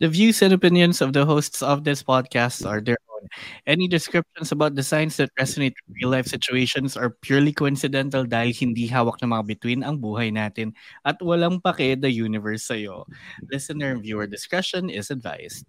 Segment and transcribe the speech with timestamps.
[0.00, 3.28] The views and opinions of the hosts of this podcast are their own.
[3.66, 8.52] Any descriptions about the signs that resonate with real life situations are purely coincidental dahil
[8.52, 10.76] hindi hawak ng mga bituin ang buhay natin
[11.08, 13.08] at walang pake the universe sa'yo.
[13.48, 15.64] Listener and viewer discretion is advised.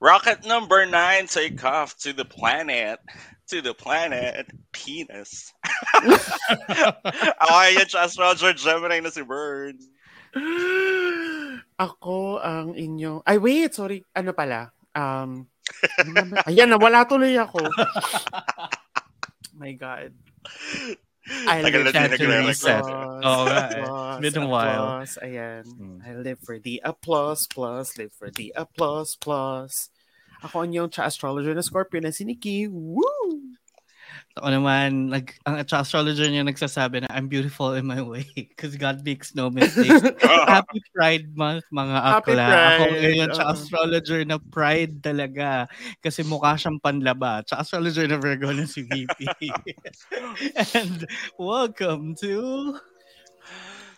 [0.00, 3.00] Rocket number nine take off to the planet.
[3.48, 4.46] To the planet.
[4.72, 5.52] Penis.
[7.42, 9.76] Ako yan, Chas Roger Gemini na si Bird.
[11.78, 13.22] Ako ang inyong...
[13.22, 14.02] Ay, wait, sorry.
[14.10, 14.74] Ano pala?
[14.98, 15.46] Um,
[16.50, 17.62] ayan, nawala tuloy ako.
[19.54, 20.10] My God.
[21.46, 22.78] I Tagal live for the applause, nga
[23.68, 23.82] eh.
[23.84, 24.82] applause, It's been a while.
[24.82, 25.14] applause.
[25.22, 25.62] Ayan.
[25.68, 25.98] Hmm.
[26.02, 29.92] I live for the applause, plus, live for the applause, plus.
[30.42, 32.66] Ako ang yung astrologer na Scorpio na si Nikki.
[32.70, 33.37] Woo!
[34.38, 39.02] Ako naman, nag, ang astrologer niya nagsasabi na I'm beautiful in my way because God
[39.02, 40.14] makes no mistakes.
[40.46, 42.46] Happy Pride Month, mga akla.
[42.46, 43.42] Ako ngayon, oo.
[43.50, 45.66] astrologer na pride talaga.
[45.98, 47.42] Kasi mukha siyang panlaba.
[47.42, 49.26] Tsaka astrologer na Virgo na si VP.
[50.78, 51.02] And
[51.34, 52.78] welcome to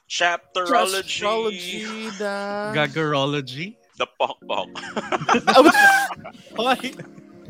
[0.09, 1.21] Chapterology.
[1.21, 1.85] Astrology
[2.17, 2.33] na...
[2.73, 3.77] Gagarology.
[4.01, 4.73] The Pok Pok.
[6.57, 6.97] Hoy!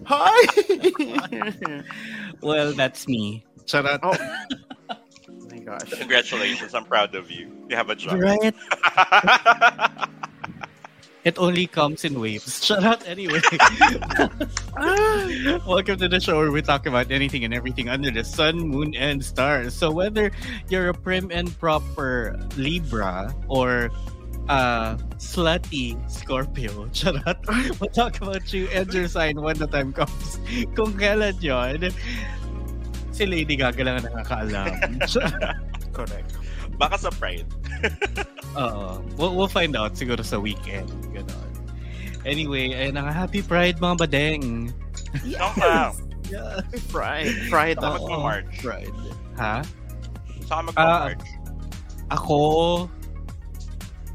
[0.06, 1.82] Hi!
[2.42, 3.44] Well, that's me.
[3.66, 4.00] Charot.
[4.02, 4.16] oh.
[5.50, 5.90] my gosh.
[5.90, 6.74] Congratulations.
[6.74, 7.52] I'm proud of you.
[7.68, 8.18] You have a job.
[8.18, 8.54] Right?
[11.22, 12.64] It only comes in waves.
[12.64, 13.44] Shut up anyway.
[15.68, 18.96] Welcome to the show where we talk about anything and everything under the sun, moon,
[18.96, 19.74] and stars.
[19.74, 20.32] So whether
[20.70, 23.90] you're a prim and proper Libra or
[24.50, 27.38] uh slutty Scorpio, charot,
[27.78, 30.42] we'll talk about you and your sign when the time comes.
[30.74, 31.94] Kung kailan yon,
[33.14, 34.74] si Lady Gaga lang ang nakakaalam.
[35.96, 36.30] Correct.
[36.80, 37.46] Baka sa Pride.
[38.60, 39.04] Oo.
[39.20, 40.88] We'll, we'll find out siguro sa weekend.
[41.12, 41.50] Ganon.
[42.24, 43.12] Anyway, ayun na.
[43.12, 44.44] Happy Pride mga badeng.
[45.20, 45.92] Saka,
[46.30, 46.62] Yeah.
[46.94, 47.50] Pride.
[47.50, 47.77] Pride.
[47.83, 48.62] Saka mag-March.
[48.62, 48.96] Pride.
[49.34, 49.66] Ha?
[50.46, 51.27] Saka mag-March.
[52.14, 52.39] Ako,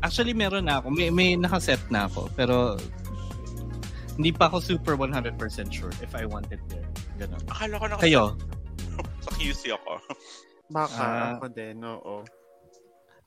[0.06, 0.94] actually meron na ako.
[0.94, 2.30] May, may nakaset na ako.
[2.38, 2.78] Pero,
[4.16, 5.36] hindi pa ako super 100%
[5.68, 6.86] sure if I want it there.
[7.18, 7.42] Ganon.
[7.50, 8.24] Akala ko naka Kayo?
[9.26, 9.92] sa QC ako.
[10.70, 11.30] Baka Ah.
[11.36, 12.24] ako din, oo.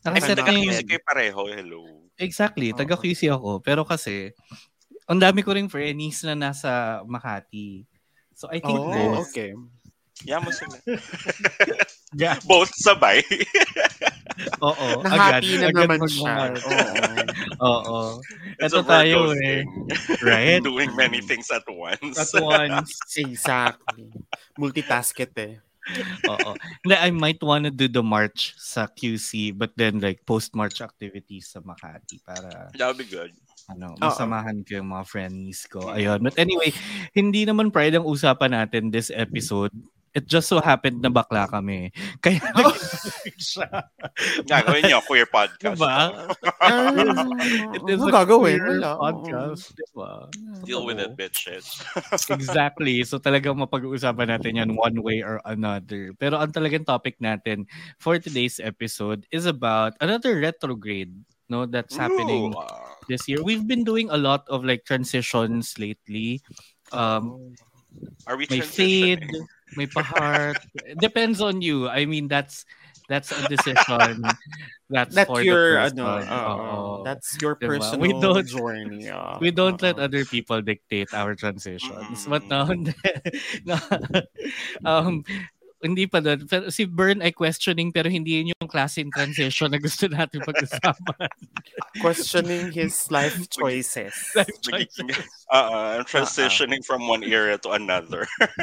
[0.06, 0.66] Nakaset I'm na not yung...
[0.70, 1.40] QC kayo pareho.
[1.50, 1.80] Hello.
[2.16, 2.70] Exactly.
[2.72, 3.02] Taga Oo.
[3.02, 3.58] QC ako.
[3.60, 4.30] Pero kasi,
[5.04, 7.82] ang dami ko ring friends na nasa Makati.
[8.32, 9.26] So I think Oh, both.
[9.28, 9.50] okay.
[10.26, 10.76] Mo sila.
[12.16, 12.40] Yeah.
[12.48, 13.20] Both sabay.
[14.64, 15.04] Oo.
[15.04, 16.56] Nahati na agad naman siya.
[16.56, 16.88] Oo.
[17.68, 17.98] Oo.
[18.56, 19.60] Ito tayo eh.
[20.24, 20.64] Right?
[20.64, 22.16] Doing many things at once.
[22.16, 22.96] At once.
[23.12, 24.08] Exactly.
[24.56, 25.54] Multitasket eh.
[26.32, 26.56] Oo.
[26.88, 32.24] I might wanna do the march sa QC but then like post-march activities sa Makati
[32.24, 33.36] para That would be good.
[33.68, 35.92] ano, masamahan ko yung mga friends ko.
[35.92, 36.24] Ayun.
[36.24, 36.72] But anyway,
[37.12, 39.76] hindi naman pride ang usapan natin this episode.
[40.18, 41.94] It just so happened na bakla kami.
[42.26, 42.74] Kaya nag-
[43.38, 43.86] siya.
[44.50, 45.78] Gagawin niyo, queer podcast.
[45.78, 46.26] Diba?
[47.70, 48.58] It is a gagawin?
[48.58, 49.78] queer podcast.
[49.78, 50.26] Diba?
[50.66, 51.86] Deal with it, bitches.
[52.34, 53.06] exactly.
[53.06, 56.10] So talagang mapag-uusapan natin yan one way or another.
[56.18, 57.70] Pero ang talagang topic natin
[58.02, 61.14] for today's episode is about another retrograde
[61.48, 62.98] no that's happening Ooh, ah.
[63.06, 63.38] this year.
[63.40, 66.42] We've been doing a lot of like transitions lately.
[66.90, 67.54] Um
[68.26, 69.57] Are we may fade, transitioning?
[69.76, 70.58] May pa-heart.
[71.00, 71.88] Depends on you.
[71.88, 72.64] I mean that's
[73.08, 74.20] that's a decision.
[74.90, 76.20] That's, That's for your, the ano.
[76.24, 77.04] Oo.
[77.04, 77.76] that's your Diba?
[77.76, 79.08] personal We don't- journey.
[79.08, 79.36] ah.
[79.40, 82.24] we don't let other people dictate our transitions.
[82.24, 82.28] Mm.
[82.28, 82.92] But no, hindi.
[83.68, 83.76] no,
[84.84, 85.24] um,
[85.78, 86.42] hindi pa doon.
[86.50, 90.42] Pero si Bern ay questioning pero hindi yun yung klase ng transition na gusto natin
[90.42, 91.30] pag-usapan.
[92.02, 94.14] Questioning his life choices.
[94.34, 95.22] Life choices.
[95.50, 98.26] Uh, I'm transitioning from one era to another.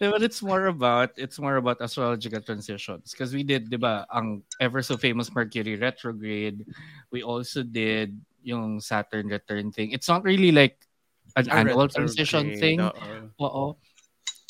[0.00, 4.42] but it's more about it's more about astrological transitions because we did 'di ba ang
[4.60, 6.66] ever so famous Mercury retrograde
[7.08, 10.76] we also did yung Saturn return thing it's not really like
[11.36, 12.80] an A annual transition thing
[13.40, 13.76] oo.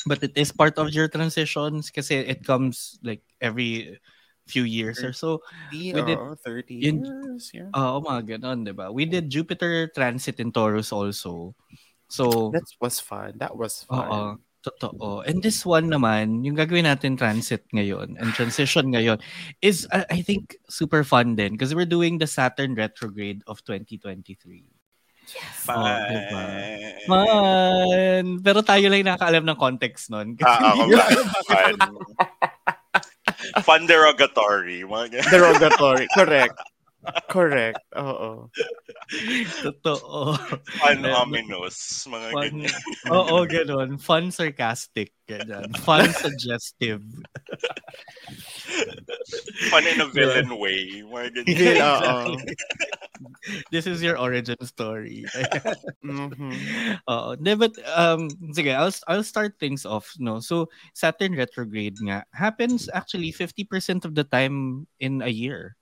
[0.05, 3.99] But it is part of your transitions because it comes like every
[4.49, 5.39] few years or so.
[5.71, 7.51] We did- oo, 30 yun- years.
[7.53, 7.69] Yeah.
[7.71, 8.89] Oo, mga ganon, di ba?
[8.91, 11.53] We did Jupiter transit in Taurus also.
[12.11, 13.37] So, That was fun.
[13.39, 14.09] That was fun.
[14.11, 14.21] oo,
[14.65, 15.23] totoo.
[15.23, 19.21] And this one naman, yung gagawin natin transit ngayon and transition ngayon
[19.63, 24.65] is, uh, I think, super fun din because we're doing the Saturn retrograde of 2023.
[25.61, 26.09] Fine.
[26.09, 26.43] diba?
[27.07, 28.25] Man!
[28.41, 30.35] Pero tayo lang nakakaalam ng context nun.
[30.35, 31.05] Kasi Ah, ako ba?
[31.45, 31.77] Fun.
[33.63, 34.83] Fun derogatory.
[35.29, 36.05] Derogatory.
[36.11, 36.57] Correct.
[37.29, 37.81] Correct.
[37.97, 38.49] Oo.
[39.65, 40.37] Totoo.
[40.77, 42.05] Fun Meron- ominous.
[42.05, 42.81] Mga Fun, ganyan.
[43.09, 43.89] oo, ganun.
[43.97, 45.11] Fun sarcastic.
[45.25, 45.71] Ganyan.
[45.81, 47.01] Fun suggestive.
[49.69, 51.01] Fun in a villain way.
[51.03, 51.57] Mga ganyan.
[51.57, 52.33] Vil- Oo.
[52.37, 52.55] Exactly.
[53.69, 55.25] This is your origin story.
[56.05, 56.53] Mhm.
[57.07, 57.29] Oo.
[57.37, 60.09] Hindi, but, um, sige, I'll, I'll start things off.
[60.17, 60.39] No?
[60.39, 65.77] So, Saturn retrograde nga happens actually 50% of the time in a year.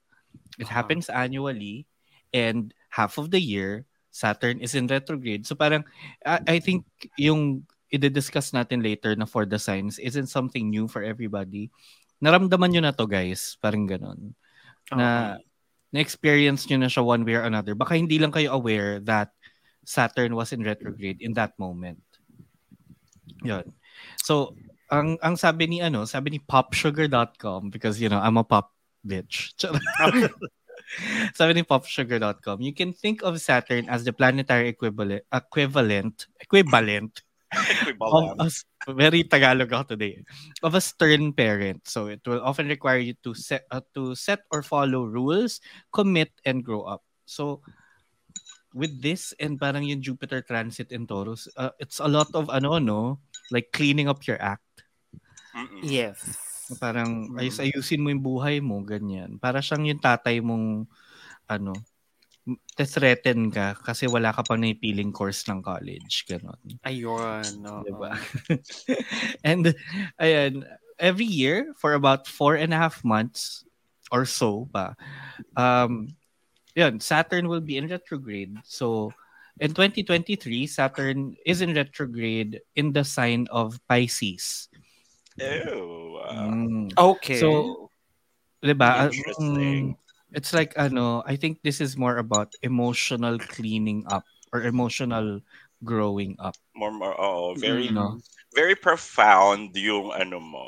[0.60, 0.76] It Uh-huh.
[0.84, 1.88] happens annually
[2.36, 5.46] and half of the year, Saturn is in retrograde.
[5.48, 5.86] So parang,
[6.26, 6.84] I, I think
[7.16, 11.72] yung i-discuss natin later na for the signs isn't something new for everybody.
[12.22, 13.56] Naramdaman nyo na to guys.
[13.58, 14.34] Parang ganon.
[14.92, 15.38] Na,
[15.90, 17.74] na-experience nyo na siya one way or another.
[17.74, 19.34] Baka hindi lang kayo aware that
[19.82, 21.98] Saturn was in retrograde in that moment.
[23.42, 23.66] Yun.
[24.22, 24.54] So,
[24.90, 28.74] ang ang sabi ni ano, sabi ni popsugar.com because you know, I'm a pop
[29.06, 29.54] bitch.
[29.58, 30.30] Charot.
[31.38, 37.22] sabi ni popsugar.com, you can think of Saturn as the planetary equivalent equivalent equivalent
[38.00, 38.48] of a,
[38.94, 40.22] very Tagalog ako today
[40.62, 41.82] of a stern parent.
[41.86, 45.60] So it will often require you to set uh, to set or follow rules,
[45.90, 47.02] commit and grow up.
[47.26, 47.62] So
[48.74, 52.78] with this and parang yung Jupiter transit in Taurus, uh, it's a lot of ano
[52.78, 53.18] no,
[53.50, 54.86] like cleaning up your act.
[55.54, 55.82] Mm-mm.
[55.82, 56.49] Yes.
[56.78, 57.38] Parang Mm.
[57.40, 59.40] ayus-ayusin mo yung buhay mo, ganyan.
[59.40, 60.86] Para siyang yung tatay mong
[61.50, 61.74] ano,
[62.78, 66.56] threaten ka kasi wala ka pang naipiling course ng college, ganon.
[66.86, 67.44] Ayun.
[67.66, 67.84] oo.
[67.84, 68.16] Diba?
[69.46, 69.74] and
[70.16, 70.64] ayan,
[70.96, 73.64] every year for about four and a half months
[74.08, 74.96] or so pa,
[75.54, 76.08] um,
[76.74, 78.56] yun, Saturn will be in retrograde.
[78.64, 79.12] So,
[79.60, 84.69] in 2023, Saturn is in retrograde in the sign of Pisces.
[85.40, 86.20] Ew.
[86.20, 86.92] uh, Mm.
[86.94, 87.40] Okay.
[87.40, 87.88] So,
[88.62, 89.08] diba?
[89.08, 89.96] uh, Interesting.
[89.96, 89.98] mm,
[90.36, 94.22] it's like, ano, I think this is more about emotional cleaning up
[94.52, 95.40] or emotional
[95.82, 96.54] growing up.
[96.76, 98.20] more, more, oh, very, No?
[98.54, 100.66] very profound yung ano mo,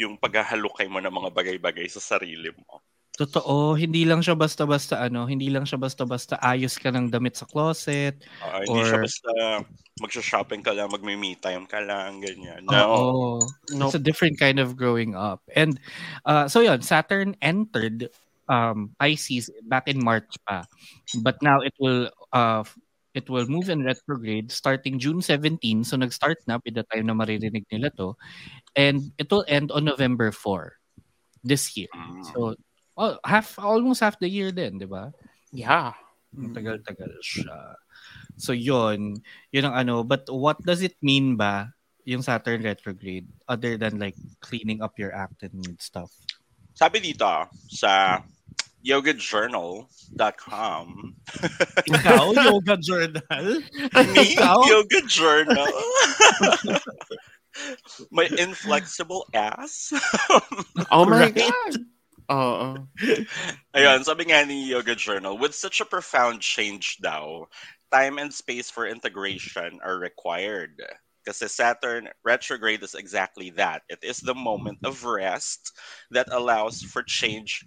[0.00, 2.80] yung paghahalukay mo ng mga bagay-bagay sa sarili mo.
[3.12, 7.44] Totoo, hindi lang siya basta-basta ano, hindi lang siya basta-basta ayos ka ng damit sa
[7.44, 8.24] closet.
[8.40, 9.30] Ah, hindi siya Or- basta
[10.00, 12.64] magsha-shopping ka lang, mag-me time ka lang, ganyan.
[12.64, 12.80] No.
[12.80, 13.28] Oo.
[13.76, 13.92] Nope.
[13.92, 15.44] It's a different kind of growing up.
[15.52, 15.76] And
[16.24, 18.08] uh, so yun, Saturn entered
[18.48, 20.64] um, Pisces back in March pa.
[21.20, 22.64] But now it will uh,
[23.12, 25.84] it will move in retrograde starting June 17.
[25.84, 28.16] So nag-start na by the time na maririnig nila to.
[28.76, 30.72] And it will end on November 4
[31.44, 31.92] this year.
[31.92, 32.24] Mm.
[32.32, 32.56] So
[33.02, 35.10] oh, half almost half the year din, 'di ba?
[35.50, 35.90] yeah.
[36.32, 37.76] Ang Tagal-tagal siya.
[38.40, 39.20] So yun,
[39.52, 41.76] yun ang ano, but what does it mean ba
[42.08, 46.08] yung Saturn retrograde other than like cleaning up your act and stuff?
[46.72, 48.24] Sabi dito ah, sa
[48.80, 50.84] yogajournal.com
[51.92, 53.44] Ikaw, yoga journal?
[54.16, 54.56] Me, Ikaw?
[54.66, 55.68] yoga journal.
[58.10, 59.92] My inflexible ass.
[60.90, 61.36] Oh my Right?
[61.36, 61.72] God.
[62.32, 62.88] Oo.
[63.76, 67.44] Ayun, sabi nga ni Yoga Journal, with such a profound change daw,
[67.92, 70.80] time and space for integration are required.
[71.22, 73.84] Kasi Saturn retrograde is exactly that.
[73.86, 75.70] It is the moment of rest
[76.10, 77.62] that allows for change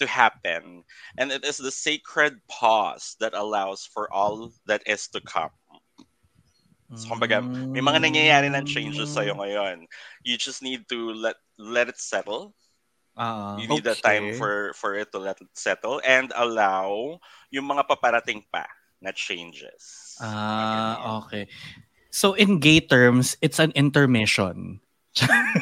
[0.00, 0.82] to happen.
[1.20, 5.54] And it is the sacred pause that allows for all that is to come.
[6.96, 7.46] So, kumbaga,
[7.76, 9.86] may mga nangyayari ng changes sa'yo ngayon.
[10.24, 12.56] You just need to let let it settle
[13.16, 14.04] Ah, you need the okay.
[14.04, 17.16] time for for it to let it settle and allow
[17.48, 18.68] yung mga paparating pa
[19.00, 20.16] na changes.
[20.20, 21.48] ah, okay.
[22.12, 24.80] So in gay terms, it's an intermission.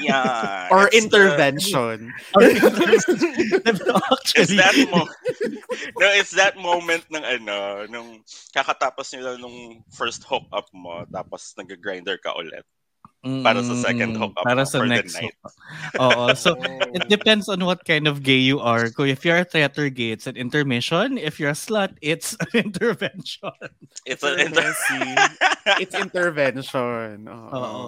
[0.02, 0.66] Yeah.
[0.74, 2.10] Or it's the- intervention.
[2.34, 2.42] Or
[4.34, 5.06] it's that mo
[5.98, 11.54] no, it's that moment ng ano, nung kakatapos nila nung first hook up mo, tapos
[11.54, 12.66] nag-grinder ka ulit.
[13.24, 15.32] Para sa second Mm, hookup Para sa for the next night.
[15.32, 15.54] hookup.
[15.96, 16.24] Oo.
[16.36, 16.54] So,
[16.96, 18.92] it depends on what kind of gay you are.
[18.92, 21.16] Kung if you're a theater gay, it's an intermission.
[21.16, 23.56] If you're a slut, it's an intervention.
[24.04, 24.76] It's an inter-
[25.80, 27.24] It's intervention.
[27.24, 27.48] Oo.
[27.56, 27.84] Oo.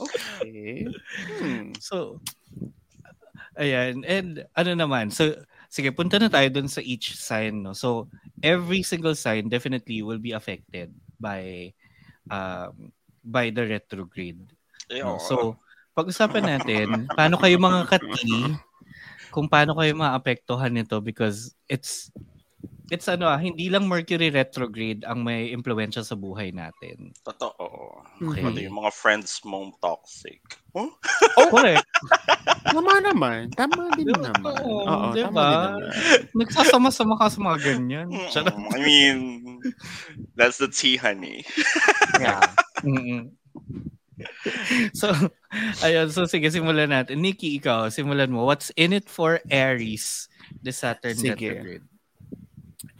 [0.00, 0.88] Okay.
[1.36, 1.76] Hmm.
[1.76, 2.24] So,
[3.60, 4.00] ayan.
[4.08, 5.36] And ano naman, so,
[5.68, 7.60] sige, punta na tayo dun sa each sign.
[7.68, 7.76] No?
[7.76, 8.08] So,
[8.40, 10.88] every single sign definitely will be affected
[11.20, 11.72] by
[12.32, 14.42] um, by the retrograde.
[14.90, 15.16] Ayun.
[15.16, 15.22] No?
[15.22, 15.56] So,
[15.94, 18.58] pag-usapan natin, paano kayo mga kati,
[19.32, 22.12] kung paano kayo maapektuhan nito because it's
[22.90, 27.14] it's ano ah, hindi lang Mercury retrograde ang may impluwensya sa buhay natin.
[27.22, 28.00] Totoo.
[28.18, 28.42] Okay.
[28.42, 30.40] Pati yung mga friends mong toxic.
[30.74, 30.88] Huh?
[31.52, 31.84] Correct.
[32.72, 33.52] Tama naman.
[33.52, 34.32] Tama din Diba?
[34.32, 34.56] naman.
[34.64, 35.28] Oo, Oo, diba?
[35.28, 35.80] tama din naman.
[36.40, 38.08] Nagsasama-sama ka sa mga ganyan.
[38.08, 39.18] Mm, I mean,
[40.34, 41.44] that's the tea, honey.
[42.22, 42.44] Yeah.
[42.86, 43.34] Mm-mm.
[44.94, 45.10] So,
[45.82, 46.12] ayun.
[46.14, 47.18] So, sige, simulan natin.
[47.18, 48.46] Nikki, ikaw, simulan mo.
[48.46, 50.28] What's in it for Aries,
[50.62, 51.50] the Saturn Sige.
[51.50, 51.84] retrograde?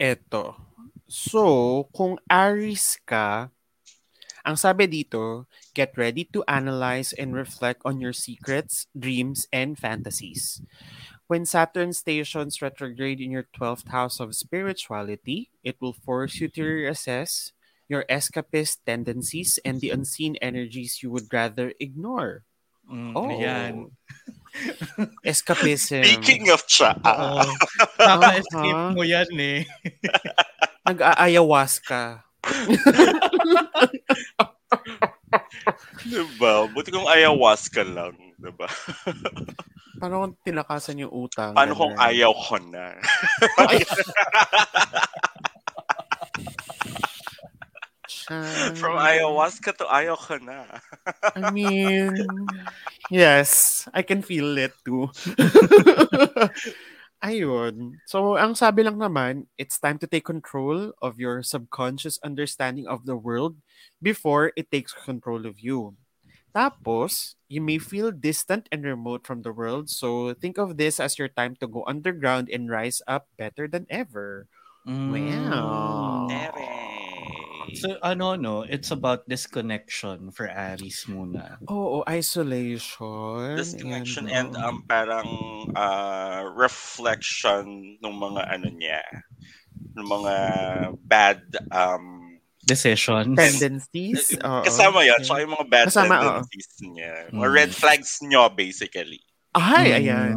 [0.03, 0.59] Eto.
[1.07, 3.47] So, kung Aries ka,
[4.43, 10.59] ang sabi dito, get ready to analyze and reflect on your secrets, dreams, and fantasies.
[11.31, 16.63] When Saturn stations retrograde in your 12th house of spirituality, it will force you to
[16.67, 17.55] reassess
[17.87, 22.43] your escapist tendencies and the unseen energies you would rather ignore.
[22.91, 23.31] Mm, Oh.
[23.31, 23.95] Ayan.
[25.25, 26.03] Escapism.
[26.05, 27.41] Speaking of cha, Oo.
[27.97, 28.93] Naka-escape Uh-huh.
[28.93, 29.65] mo yan eh.
[30.87, 32.21] Nag-aayawaska.
[36.03, 36.67] diba?
[36.69, 38.67] Buti kung ayahuasca lang, diba?
[40.03, 41.55] Paano kung tinakasan yung utang?
[41.55, 42.03] Paano kung Ganun.
[42.03, 42.99] ayaw ko na?
[48.79, 50.63] From ayahuasca to ayaw ko na.
[51.35, 52.11] I mean,
[53.07, 55.09] yes, I can feel it too.
[57.23, 58.03] Ayun.
[58.03, 63.07] So, ang sabi lang naman, it's time to take control of your subconscious understanding of
[63.07, 63.55] the world
[64.03, 65.95] before it takes control of you.
[66.55, 71.17] Tapos, you may feel distant and remote from the world, so think of this as
[71.17, 74.47] your time to go underground and rise up better than ever.
[75.07, 76.53] Wow.
[77.75, 78.61] So, ano, no?
[78.61, 81.57] It's about disconnection for Aries muna.
[81.67, 83.57] Oo, isolation.
[83.57, 84.61] Disconnection and oo.
[84.61, 85.29] um, parang
[85.73, 89.01] uh, reflection ng mga ano niya,
[89.97, 90.35] ng mga
[91.03, 93.35] bad um, Decisions.
[93.35, 94.39] tendencies.
[94.39, 94.63] oo.
[94.63, 95.27] kasama yan, Okay.
[95.27, 97.13] tsaka yung mga bad Kasama, tendencies niya.
[97.35, 97.55] Mga Mm.
[97.59, 99.19] red flags nyo, basically.
[99.53, 100.33] Ay, ayan.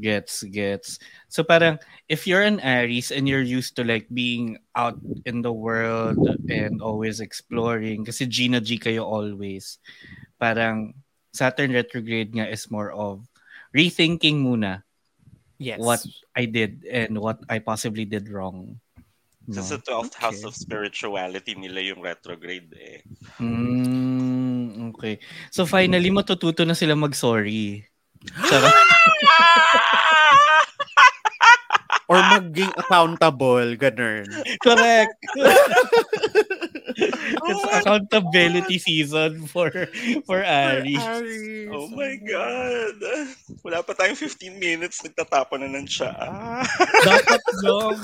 [0.00, 0.98] Gets, gets.
[1.28, 1.76] So parang,
[2.08, 4.96] if you're an Aries and you're used to like being out
[5.28, 6.16] in the world
[6.48, 9.76] and always exploring, kasi Gina G kayo always,
[10.40, 10.96] parang
[11.36, 13.28] Saturn retrograde nga is more of
[13.76, 14.82] rethinking muna
[15.60, 15.76] Yes.
[15.76, 16.00] what
[16.32, 18.80] I did and what I possibly did wrong.
[19.44, 19.60] No?
[19.60, 20.48] Sa 12th house Okay.
[20.48, 23.04] of spirituality nila yung retrograde eh.
[23.36, 25.20] Mm, okay.
[25.52, 27.84] So finally, matututo na sila mag-sorry.
[32.10, 34.26] Or maging accountable, ganun.
[34.58, 35.14] Correct.
[37.00, 39.70] It's accountability season for
[40.26, 41.00] for Aries.
[41.70, 42.98] Oh my God!
[43.64, 46.12] Wala pa tayong 15 minutes, nagtatapon na ng siya.
[47.08, 47.96] Dapat long.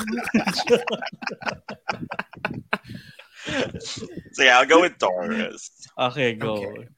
[4.33, 5.69] so yeah, I'll go with Taurus.
[5.99, 6.63] Okay, go.
[6.63, 6.89] Okay.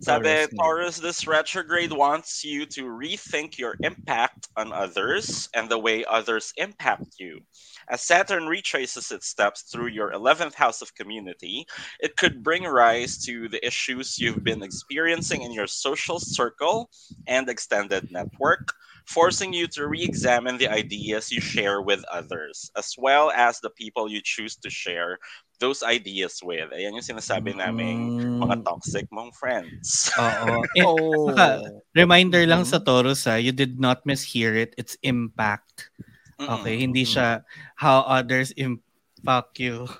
[0.00, 0.48] Sabi, Taurus.
[0.56, 6.52] Taurus, this retrograde wants you to rethink your impact on others and the way others
[6.56, 7.40] impact you.
[7.88, 11.66] As Saturn retraces its steps through your 11th house of community,
[12.00, 16.90] it could bring rise to the issues you've been experiencing in your social circle
[17.26, 18.72] and extended network,
[19.06, 23.70] forcing you to re examine the ideas you share with others, as well as the
[23.70, 25.18] people you choose to share
[25.58, 26.70] those ideas with.
[26.70, 30.10] Ayan yung sinasabi namin Mm, mga toxic mong friends.
[30.14, 30.62] Oo.
[30.78, 31.30] Eh, Oh.
[31.30, 31.62] saka,
[31.92, 32.70] reminder lang Mhm.
[32.70, 34.74] sa Taurus ha, you did not mishear it.
[34.78, 35.90] It's impact.
[36.38, 37.42] Okay, hindi siya
[37.74, 39.90] how others impact you.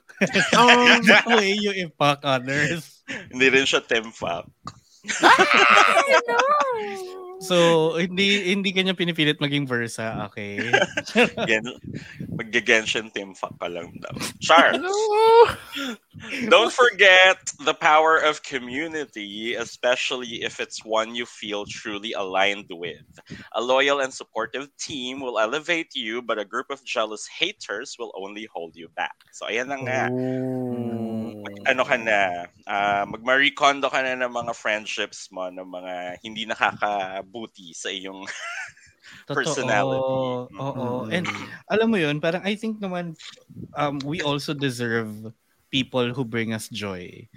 [0.55, 3.03] Um, the way you impact others.
[3.31, 4.47] Hindi rin siya temfak.
[7.39, 10.59] So, hindi hindi kanya pinipilit maging versa, okay?
[11.49, 11.65] Gen,
[12.35, 14.15] Mag-genshin temfak ka lang daw.
[14.43, 14.75] Char!
[14.75, 14.95] Hello.
[16.49, 23.07] Don't forget the power of community, especially if it's one you feel truly aligned with.
[23.55, 28.13] A loyal and supportive team will elevate you, but a group of jealous haters will
[28.17, 29.15] only hold you back.
[29.33, 30.03] So, ayan na nga.
[30.11, 31.19] Oh.
[31.67, 35.95] ano ka na, ah, mag-Marie ka na ng mga friendships mo, ng mga
[36.25, 38.27] hindi nakakabuti sa iyong
[39.25, 39.41] Totoo.
[39.41, 40.13] Personality.
[40.57, 41.09] Oo.
[41.09, 41.13] Mm.
[41.13, 41.27] And
[41.69, 43.17] alam mo yun, parang I think naman
[43.77, 45.33] um, we also deserve
[45.71, 47.29] people who bring us joy.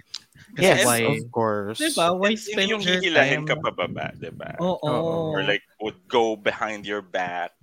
[0.52, 1.80] Kasi Yes, why, of course.
[1.80, 2.12] diba?
[2.12, 3.48] Why Hindi spend yung your time?
[3.48, 4.52] ka pababa, di ba?
[4.60, 4.76] Oo.
[4.84, 5.32] Oo.
[5.32, 7.56] Or like, would go behind your back,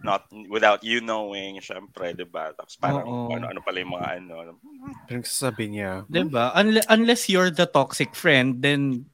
[0.00, 2.56] not without you knowing, syempre, di ba?
[2.56, 3.28] Tapos parang, Oo.
[3.28, 4.56] ano, ano pala yung mga ano.
[5.04, 6.08] Pinagsasabi niya.
[6.08, 6.48] Diba?
[6.56, 9.04] Unle- unless you're the toxic friend, then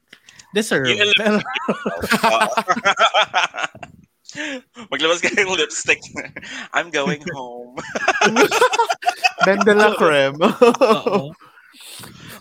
[0.55, 0.87] deserve.
[1.19, 1.43] Pero,
[4.91, 6.01] Maglabas ka ng lipstick.
[6.75, 7.77] I'm going home.
[9.45, 10.37] Ben de la creme.
[10.41, 11.33] oo.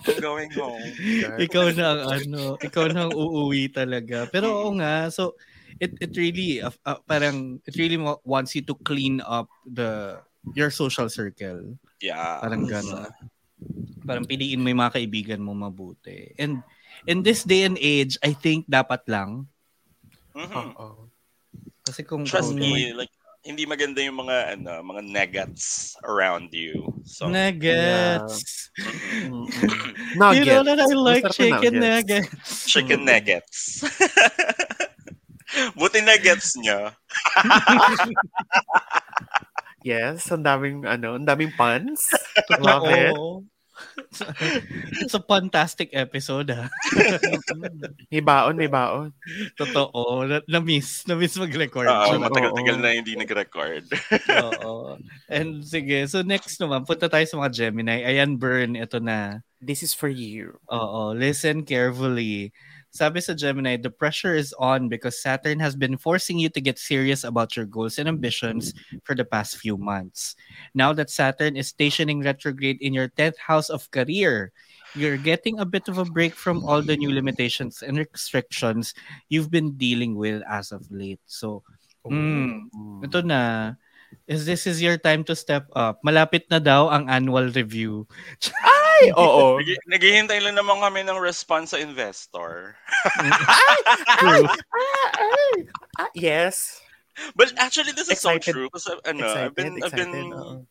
[0.08, 0.90] I'm going home.
[1.36, 4.24] ikaw na ang ano, ikaw na ang uuwi talaga.
[4.32, 5.36] Pero oo nga, so
[5.80, 10.20] it it really uh, uh, parang it really wa- wants you to clean up the
[10.56, 11.76] your social circle.
[12.00, 12.40] Yeah.
[12.40, 13.12] Parang gano'n.
[14.08, 16.32] Parang piliin mo yung mga kaibigan mo mabuti.
[16.40, 16.64] And
[17.04, 19.48] in this day and age, I think dapat lang.
[20.32, 20.76] Mhm.
[20.80, 21.09] Oo.
[21.90, 23.10] Kasi kung Trust kung me, like
[23.42, 26.86] hindi maganda yung mga ano, mga negats around you.
[27.02, 28.70] So, Nuggets.
[28.78, 29.48] mhm.
[30.14, 30.38] Nuggets.
[30.38, 32.30] You know that I like Masarap chicken nuggets.
[32.30, 32.70] nuggets.
[32.70, 33.58] chicken nuggets.
[35.78, 36.94] Buti nuggets niya.
[39.80, 42.04] Yes, ang daming, ano, ang daming puns.
[42.60, 43.16] Love it.
[45.00, 46.66] It's a fantastic episode, ha?
[48.12, 49.14] May baon, may baon.
[49.54, 50.26] Totoo.
[50.26, 51.06] Na- Na-miss.
[51.06, 51.86] Na-miss mag-record.
[51.86, 52.18] Oo.
[52.18, 53.86] matagal-tagal na hindi nag-record.
[54.50, 54.98] Oo.
[55.30, 58.02] And sige, so next naman, punta tayo sa mga Gemini.
[58.02, 59.40] Ayan, Burn, ito na.
[59.60, 60.56] This is for you.
[60.72, 62.50] Oo, listen carefully.
[62.90, 66.78] Sabi sa Gemini, the pressure is on because Saturn has been forcing you to get
[66.78, 68.74] serious about your goals and ambitions
[69.06, 70.34] for the past few months.
[70.74, 74.50] Now that Saturn is stationing retrograde in your 10th house of career,
[74.98, 78.94] you're getting a bit of a break from all the new limitations and restrictions
[79.28, 81.22] you've been dealing with as of late.
[81.26, 81.62] So,
[82.02, 82.66] mm,
[83.06, 83.74] ito na.
[84.26, 86.02] Is this is your time to step up?
[86.02, 88.10] Malapit na daw ang annual review.
[89.00, 89.58] Ay, oo.
[89.58, 92.76] Nag- Naghihintay lang naman kami ng response sa investor.
[94.20, 94.46] True.
[94.46, 95.52] Ah, ay.
[95.98, 96.80] Ah, yes.
[97.36, 98.52] But actually, this is so Excited.
[98.54, 98.68] true.
[98.72, 100.08] Kasi ano, Excited, I've been, I've excited.
[100.12, 100.64] been oo.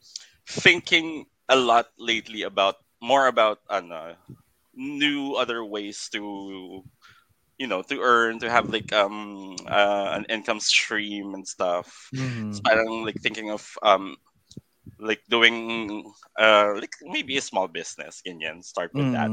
[0.49, 4.15] thinking a lot lately about more about ano,
[4.73, 6.81] new other ways to
[7.59, 12.55] you know to earn to have like um uh, an income stream and stuff Mhm.
[12.55, 14.15] so parang like thinking of um
[14.99, 16.03] like doing
[16.39, 19.31] uh like maybe a small business ganyan start with that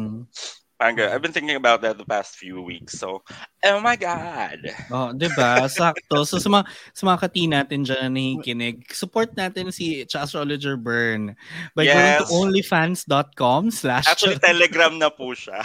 [0.77, 1.09] Mhm.
[1.09, 3.25] I've been thinking about that the past few weeks so
[3.65, 4.61] oh my god
[4.93, 5.65] Oh, 'di ba?
[5.73, 6.29] Sakto.
[6.29, 10.77] So sa mga sa mga kati natin diyan na nakikinig, support natin si Cha Astrologer
[10.77, 11.33] Burn
[11.73, 12.29] by going to Yes.
[12.29, 15.65] onlyfans.com slash actually telegram na po siya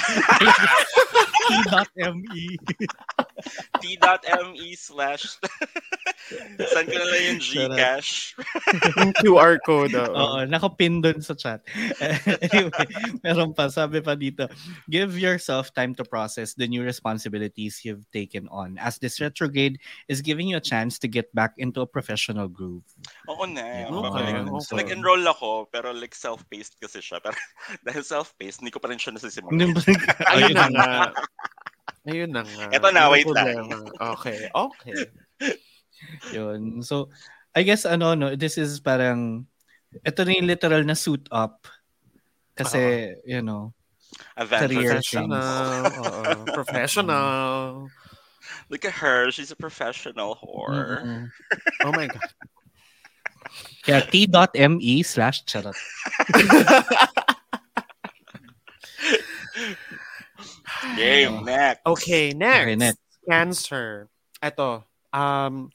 [1.51, 2.55] t.me.
[3.81, 5.23] t.me slash
[6.69, 8.37] saan ko na lang yung Gcash
[9.01, 9.91] Yung QR code.
[9.97, 10.13] oo.
[10.13, 11.59] Oo, nakapin doon sa chat.
[12.45, 12.87] anyway,
[13.25, 14.45] meron pa, sabi pa dito,
[14.85, 20.21] give yourself time to process the new responsibilities you've taken on as this retrograde is
[20.21, 22.85] giving you a chance to get back into a professional groove.
[23.25, 23.89] Oo na.
[23.89, 24.45] Okay, babalik.
[24.53, 24.77] okay.
[24.77, 27.17] Nag-enroll ako, pero like self-paced kasi siya.
[27.17, 27.33] Pero
[27.87, 29.73] dahil self-paced, hindi ko pa rin siya nasisimulan.
[30.37, 30.89] Ayun na nga.
[32.05, 32.65] Ayun na nga.
[32.69, 33.65] Eto na, wait lang.
[33.97, 34.97] Okay, okay.
[36.37, 36.85] Yun.
[36.85, 37.09] So,
[37.53, 39.45] I guess ano, no, this is parang,
[40.05, 41.67] ito na yung literal na suit up.
[42.55, 43.73] Kasi, you know,
[44.37, 45.35] Adventure Career Professional.
[45.35, 46.45] oo.
[46.57, 47.89] Professional.
[48.69, 49.31] Look at her.
[49.31, 51.03] She's a professional whore.
[51.03, 51.27] mm-mm.
[51.85, 52.29] Oh my God.
[53.83, 55.75] Kaya t.me slash charot.
[60.95, 61.81] Game, next.
[61.85, 62.63] Okay, next.
[62.63, 62.99] Okay, next.
[63.27, 64.09] Cancer.
[64.41, 64.83] Ito.
[65.13, 65.69] Um,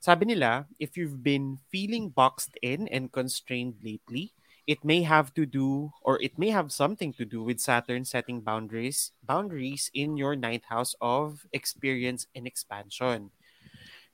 [0.00, 4.32] sabi nila, if you've been feeling boxed in and constrained lately,
[4.70, 8.40] it may have to do or it may have something to do with Saturn setting
[8.40, 13.30] boundaries boundaries in your ninth house of experience and expansion.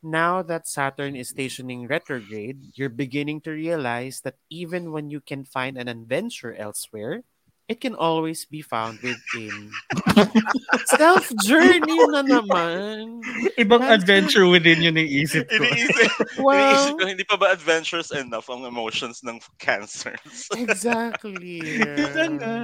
[0.02, 5.44] Now that Saturn is stationing retrograde, you're beginning to realize that even when you can
[5.44, 7.24] find an adventure elsewhere,
[7.66, 9.70] it can always be found within.
[10.86, 13.18] Self journey na naman.
[13.58, 15.66] Ibang That's- adventure within yun yung isip ko.
[15.66, 16.54] Iniisip, Wow.
[16.62, 20.46] iniisip ko, hindi pa ba adventurous enough ang emotions ng cancers?
[20.54, 21.58] Exactly.
[21.82, 22.58] Ito nga.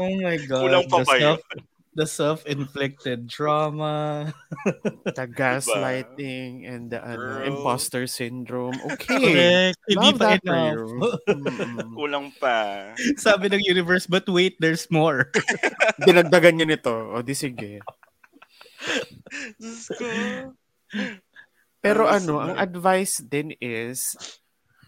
[0.00, 0.60] Oh my God.
[0.64, 1.38] Kulang pa ba yun?
[1.94, 4.34] The self-inflicted trauma.
[5.06, 8.74] The gaslighting and the ano, imposter syndrome.
[8.94, 9.18] Okay.
[9.18, 9.78] Correct.
[9.88, 10.74] Hindi Love pa that for enough.
[10.74, 10.88] you.
[11.30, 11.94] Mm-mm.
[11.94, 12.58] Kulang pa.
[13.16, 15.30] Sabi ng universe, but wait, there's more.
[16.06, 16.94] Dinagdagan niya nito.
[17.14, 17.80] O di sige.
[21.78, 22.44] Pero ano, sige.
[22.50, 24.14] ang advice din is.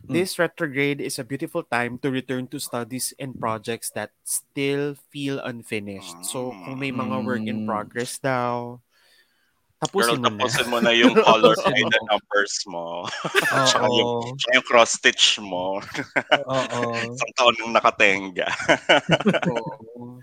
[0.09, 5.39] This retrograde is a beautiful time to return to studies and projects that still feel
[5.41, 6.17] unfinished.
[6.25, 7.69] So, kung may mga work in Hmm.
[7.69, 8.81] progress daw,
[9.77, 10.41] tapusin mo na.
[10.41, 13.05] tapusin mo na yung color and the numbers mo.
[13.69, 14.35] Tsaka yung, Oo.
[14.41, 15.79] tsaka yung cross-stitch mo.
[16.49, 16.81] Oo.
[17.13, 18.49] Isang taon nang nakatenga.
[19.53, 20.19] Oo.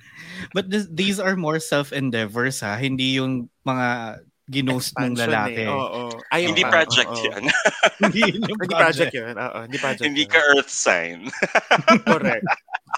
[0.53, 2.75] But this, these are more self-endeavors ha.
[2.75, 5.63] Hindi yung mga ginost ng lalaki.
[5.63, 5.71] eh.
[5.71, 6.11] Oo.
[6.29, 7.23] Ayun Hindi pa, project oo.
[7.23, 7.43] yan.
[8.03, 9.35] Hindi Hindi project yun.
[9.39, 10.31] Oo, hindi project Hindi yun.
[10.31, 11.17] ka earth sign.
[12.11, 12.43] Correct.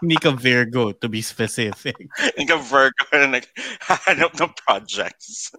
[0.01, 1.95] Hindi ka Virgo, to be specific.
[2.35, 5.53] Ikaw Virgo na naghahanap ng projects.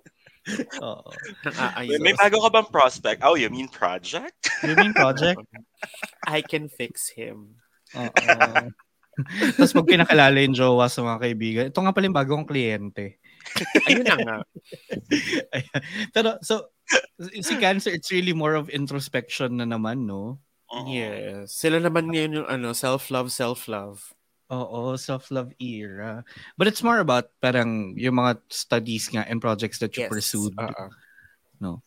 [0.79, 1.11] Oo.
[1.47, 1.99] Nang-aayos.
[2.03, 3.19] May bago ka bang prospect?
[3.23, 4.51] Oh, you mean project?
[4.67, 5.39] You mean project?
[6.27, 7.59] I can fix him.
[7.95, 8.71] Oo.
[9.57, 13.17] Tapos pag pinakalala yung jowa sa mga kaibigan, ito nga pala yung bagong kliyente.
[13.89, 14.39] Ayun na nga.
[16.15, 16.71] Pero, so,
[17.21, 20.39] si Cancer, it's really more of introspection na naman, no?
[20.75, 20.91] Oo.
[20.91, 21.55] Yes.
[21.55, 24.03] Sila naman ngayon yung ano, self-love, self-love.
[24.51, 26.23] Oo, self-love era.
[26.55, 30.11] But it's more about parang yung mga studies nga and projects that you Yes.
[30.11, 30.55] pursued.
[30.59, 31.83] Oo.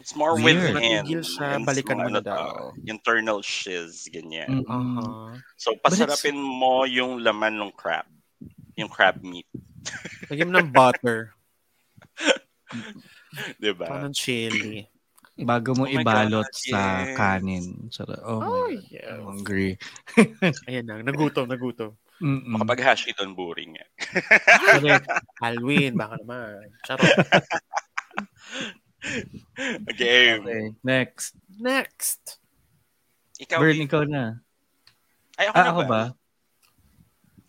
[0.00, 0.76] It's more Weird.
[0.76, 1.04] within.
[1.04, 2.72] Matigil siya, And balikan mo na ano daw.
[2.88, 4.64] Internal shiz, ganyan.
[4.64, 4.68] Mm-mm.
[4.68, 5.32] Uh-huh.
[5.56, 8.08] So, pasarapin mo yung laman ng crab.
[8.76, 9.48] Yung crab meat.
[10.28, 11.32] Lagyan mo ng butter.
[13.62, 13.86] Diba?
[13.86, 14.84] Parang chili.
[15.40, 17.16] Bago mo Oh ibalot God, sa yes.
[17.16, 17.64] kanin.
[17.88, 18.20] Sarap.
[18.22, 18.92] Oh, Oh, my God.
[18.92, 19.08] yes.
[19.08, 19.70] I'm hungry.
[20.68, 21.96] Ayan na, nagutom, nagutom.
[22.20, 22.60] Mm-mm.
[22.60, 23.88] Kapag hashi doon boring eh.
[24.76, 25.08] Correct.
[25.40, 26.68] Alwin, baka naman.
[26.84, 27.08] Charot.
[29.96, 30.44] Game.
[30.44, 30.64] Okay.
[30.84, 31.32] Next.
[31.48, 32.36] Next.
[33.40, 34.44] Ikaw, Bern, ikaw na.
[35.40, 36.02] Ay, ako Ah, na ako ba?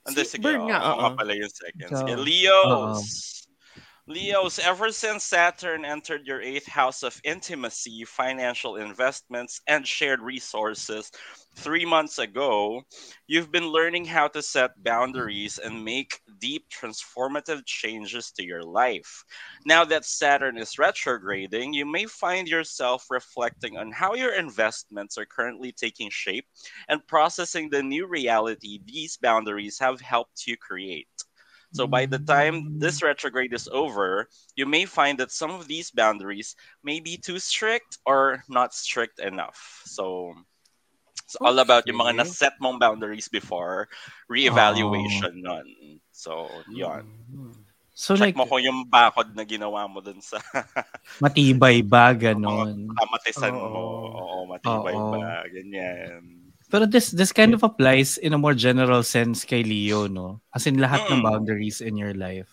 [0.09, 0.41] Si sige.
[0.41, 0.97] Bern Nga, oo.
[0.97, 1.91] nga pala yung second.
[1.93, 3.05] Sige, Leos.
[4.11, 11.09] Leos, ever since Saturn entered your eighth house of intimacy, financial investments, and shared resources
[11.55, 12.81] three months ago,
[13.27, 19.23] you've been learning how to set boundaries and make deep transformative changes to your life.
[19.65, 25.25] Now that Saturn is retrograding, you may find yourself reflecting on how your investments are
[25.25, 26.47] currently taking shape
[26.89, 31.07] and processing the new reality these boundaries have helped you create.
[31.71, 35.91] So by the time this retrograde is over, you may find that some of these
[35.91, 39.83] boundaries may be too strict or not strict enough.
[39.87, 40.35] So
[41.23, 42.19] it's all about yung mga Okay.
[42.27, 43.87] naset mong boundaries before
[44.27, 45.67] re-evaluation nun.
[46.11, 47.07] So, yon.
[47.31, 47.55] Mm.
[47.95, 50.41] So Check like, mo kung yung bakod na ginawa mo dun sa
[51.23, 52.89] matibay ba, ganon?
[52.97, 53.69] kamatisan Oo.
[53.71, 53.83] mo.
[54.11, 55.11] Oo, matibay Oo.
[55.13, 55.45] ba?
[55.47, 56.40] Ganyan.
[56.71, 60.39] Pero this this kind of applies in a more general sense kay Leo, no?
[60.49, 61.27] As in lahat ng Mm.
[61.27, 62.47] boundaries in your life.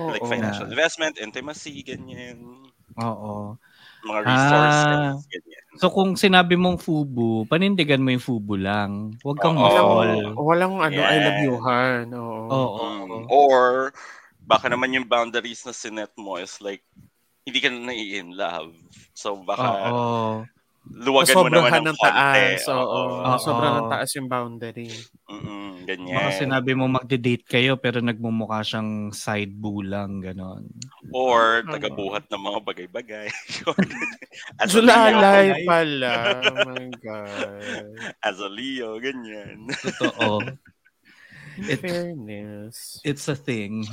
[0.00, 0.30] Like Oo.
[0.32, 2.64] financial Na- investment, intimacy, ganyan.
[2.96, 3.60] Oo.
[4.00, 5.12] Mga resources, Ah.
[5.28, 5.64] ganyan.
[5.76, 9.12] So kung sinabi mong fubu, panindigan mo yung fubu lang.
[9.20, 10.32] Huwag kang ma-fall.
[10.34, 12.04] Walang ano, I love you, Han.
[12.16, 12.44] Oo.
[12.48, 12.84] Oo.
[13.06, 13.24] Mm.
[13.28, 13.92] Or,
[14.40, 16.80] baka naman yung boundaries na sinet mo is like,
[17.44, 18.72] hindi ka na nai-in love.
[19.12, 20.48] So, baka Oo.
[20.88, 22.08] Luwagan mo naman ng ng konti.
[22.08, 22.60] taas.
[22.66, 23.00] Oo.
[23.20, 23.36] Oo.
[23.36, 24.88] Sobrang ng taas yung boundary.
[25.28, 26.16] Mm-mm, ganyan.
[26.16, 30.66] Baka sinabi mo magde-date kayo pero nagmumukha siyang side bulang, ganon.
[31.12, 33.28] Or, tagabuhat ng mga bagay-bagay.
[34.62, 36.12] as, a Julalay Leo, pala.
[36.42, 37.86] Oh my God.
[38.24, 39.68] as a Leo, ganyan.
[39.70, 40.42] Totoo.
[41.60, 42.98] In It- fairness.
[43.04, 43.84] It's a thing.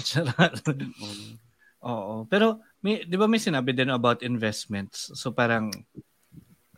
[1.84, 2.26] Oo.
[2.26, 5.12] Pero, may, di ba may sinabi din about investments?
[5.14, 5.70] So parang,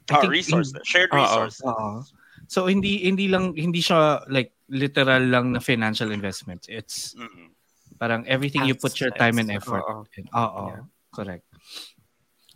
[0.10, 0.82] I Oh, think- resources.
[0.84, 1.62] Shared resources.
[1.64, 2.02] Oo.
[2.46, 6.66] So hindi hindi lang hindi siya like literal lang na financial investments.
[6.66, 7.54] It's Mm-mm.
[7.96, 9.82] parang everything you put your time and effort.
[9.82, 10.06] Oo.
[10.16, 10.26] in.
[10.32, 10.64] Oo.
[10.68, 10.84] Yeah.
[11.10, 11.46] Correct.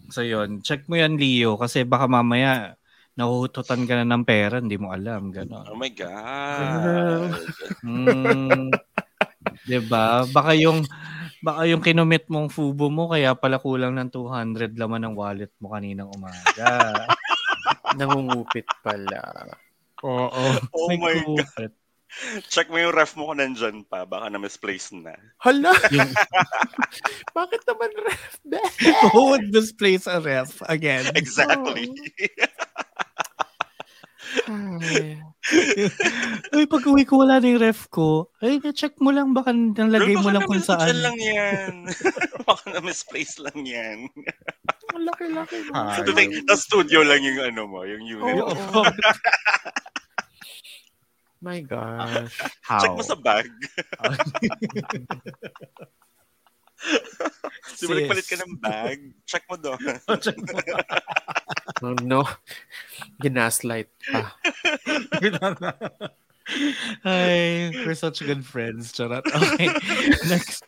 [0.10, 2.76] So yun, check mo yan Leo kasi baka mamaya
[3.14, 5.66] nahuhututan ka na ng pera, hindi mo alam, Oh gano'n.
[5.74, 7.30] my God.
[7.84, 8.74] Mm,
[9.64, 10.26] 'Di ba?
[10.26, 10.82] Baka yung
[11.40, 15.72] baka yung kinumit mong fubo mo kaya pala kulang ng 200 laman ng wallet mo
[15.72, 16.68] kaninang umaga.
[17.98, 19.50] Nangungupit pala.
[20.04, 20.46] Oo.
[20.76, 21.74] Oh May my kupit.
[22.46, 24.06] Check mo yung ref mo kung nandyan pa.
[24.06, 25.18] Baka na-misplace na.
[25.42, 25.74] Hala!
[27.38, 28.38] Bakit naman ref?
[29.10, 31.10] who would misplace a ref again?
[31.18, 31.90] Exactly.
[34.50, 35.20] Ay.
[36.56, 38.32] Uy, pag uwi ko wala na yung ref ko.
[38.40, 40.96] Ay, na-check mo lang baka nalagay mo baka lang kung saan.
[41.04, 41.74] lang yan.
[42.48, 44.08] baka na-misplace lang yan.
[44.96, 45.68] Ang laki-laki.
[45.76, 46.00] Ay.
[46.00, 48.40] So, think, sa studio lang yung ano mo, yung unit.
[48.40, 48.56] Oo.
[48.72, 48.82] mo.
[51.44, 52.40] My gosh.
[52.64, 52.80] How?
[52.80, 53.52] Check mo sa bag.
[57.80, 58.98] Di ba nagpalit ka ng bag?
[59.28, 59.80] Check mo doon.
[60.24, 60.60] Check mo.
[61.84, 62.24] Oh, no.
[63.20, 64.36] Ginaslight pa.
[67.08, 68.92] Ay, we're such good friends.
[68.92, 69.24] Charot.
[69.24, 69.72] Okay.
[70.28, 70.64] Next.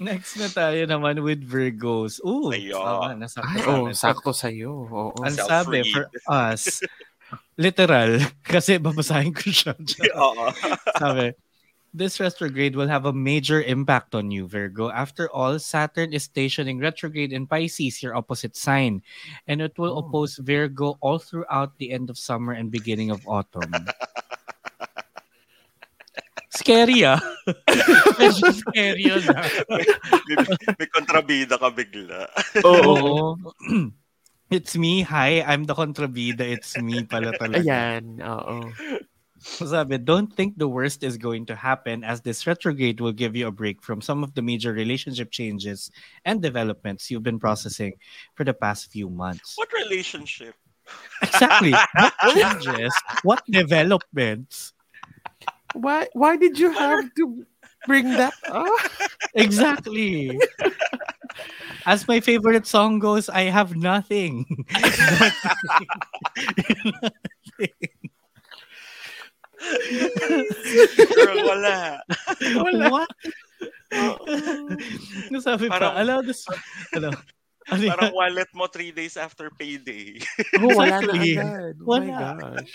[0.00, 2.20] Next na tayo naman with Virgos.
[2.24, 2.80] Ooh, Ayo.
[2.80, 3.16] tama.
[3.16, 4.72] Nasakto Ay, sa oh, sakto sa'yo.
[4.88, 5.18] Oo.
[5.24, 6.84] Ang sabi for us,
[7.56, 9.76] literal, kasi babasahin ko siya.
[10.16, 10.52] Oo.
[10.96, 11.32] Sabi,
[11.92, 14.90] this retrograde will have a major impact on you, Virgo.
[14.90, 19.02] After all, Saturn is stationing retrograde in Pisces, your opposite sign,
[19.46, 20.06] and it will Oh.
[20.06, 23.74] oppose Virgo all throughout the end of summer and beginning of autumn.
[26.50, 27.18] scary ah.
[28.18, 29.46] Medyo scary yun ah.
[29.70, 29.86] may,
[30.78, 32.26] may kontrabida ka bigla.
[32.68, 33.38] Oo.
[34.50, 35.06] It's me.
[35.06, 36.42] Hi, I'm the kontrabida.
[36.42, 37.62] It's me pala talaga.
[37.62, 38.66] Ayan, oo.
[39.40, 43.46] Sabi, don't think the worst is going to happen as this retrograde will give you
[43.46, 45.90] a break from some of the major relationship changes
[46.24, 47.94] and developments you've been processing
[48.34, 49.54] for the past few months.
[49.56, 50.54] What relationship?
[51.22, 51.72] Exactly.
[51.94, 52.94] What changes?
[53.22, 54.74] What developments?
[55.72, 57.46] Why why did you have to
[57.86, 58.68] bring that up?
[59.34, 60.38] Exactly.
[61.86, 64.44] As my favorite song goes, I have nothing.
[71.14, 72.00] Girl, wala.
[72.60, 72.84] Wala.
[72.90, 73.10] What?
[75.40, 76.46] Sabi pa, Parang- allow this,
[76.94, 77.10] ano,
[77.70, 77.82] ano?
[77.90, 80.18] Parang wallet mo three days after payday.
[80.58, 81.32] Oh, wala na Exactly.
[81.38, 81.74] agad.
[81.80, 82.28] Oh my Wala.
[82.38, 82.72] gosh.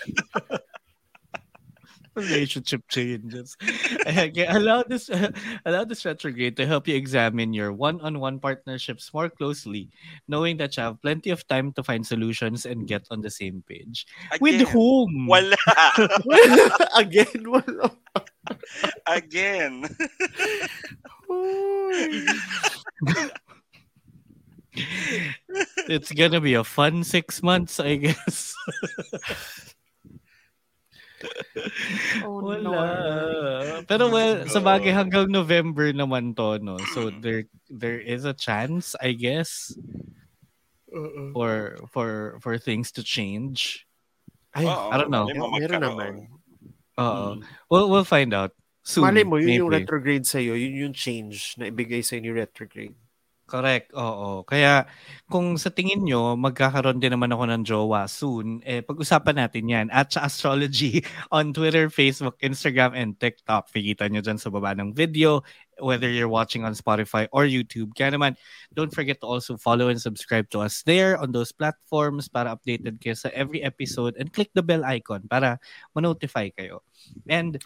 [2.16, 3.56] Relationship changes.
[4.08, 5.10] Kaya allow this
[5.66, 9.90] allow this retrograde to help you examine your one-on-one partnerships more closely,
[10.28, 13.62] knowing that you have plenty of time to find solutions and get on the same
[13.68, 14.06] page.
[14.40, 15.26] With whom?
[15.26, 15.56] Wala.
[16.96, 17.92] Again, wala.
[19.06, 19.84] Again.
[25.88, 28.54] It's gonna be a fun six months, I guess.
[32.24, 32.60] Oh, Wala.
[32.62, 32.72] no.
[33.88, 36.76] Pero well, sa bagay hanggang November naman to, no?
[36.92, 39.72] So there there is a chance, I guess,
[40.92, 41.32] Oo.
[41.32, 42.08] for for
[42.40, 43.84] for things to change.
[44.56, 45.28] Ay, Oo, I don't know.
[45.28, 46.12] meron naman.
[46.96, 47.36] Oo.
[47.36, 47.44] Mm.
[47.68, 49.04] We'll, we'll find out soon.
[49.04, 49.84] Malay mo, yun yung maybe.
[49.84, 52.96] retrograde sa'yo, yun yung change na ibigay sa'yo ni retrograde.
[53.46, 54.42] Correct, oo.
[54.42, 54.90] Kaya
[55.30, 59.86] kung sa tingin nyo, magkakaroon din naman ako ng jowa soon, eh, pag-usapan natin yan.
[59.94, 60.98] At sa astrology
[61.30, 63.70] on Twitter, Facebook, Instagram, and TikTok.
[63.70, 65.46] Pikita nyo dyan sa baba ng video,
[65.78, 67.94] whether you're watching on Spotify or YouTube.
[67.94, 68.34] Kaya naman,
[68.74, 72.98] don't forget to also follow and subscribe to us there on those platforms para updated
[72.98, 75.62] kayo sa every episode and click the bell icon para
[75.94, 76.82] ma-notify kayo.
[77.30, 77.62] And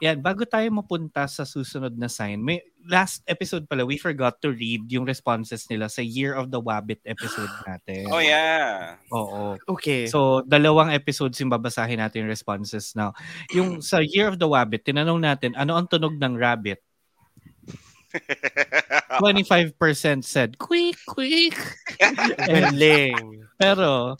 [0.00, 4.52] yan, bago tayo mapunta sa susunod na sign, may last episode pala, we forgot to
[4.52, 8.08] read yung responses nila sa Year of the Wabbit episode natin.
[8.12, 9.00] Oh, yeah.
[9.12, 9.56] Oo.
[9.76, 10.04] Okay.
[10.08, 13.16] So, dalawang episodes yung babasahin natin yung responses now.
[13.56, 16.84] Yung sa Year of the Wabbit, tinanong natin, ano ang tunog ng rabbit?
[19.22, 21.56] 25% said, quick, quick.
[22.00, 23.46] And, Galing.
[23.56, 24.16] pero,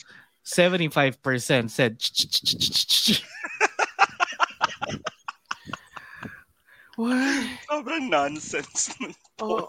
[0.47, 2.01] 75% said,
[7.01, 7.45] What?
[7.65, 8.93] Sobrang nonsense.
[9.41, 9.65] Oo.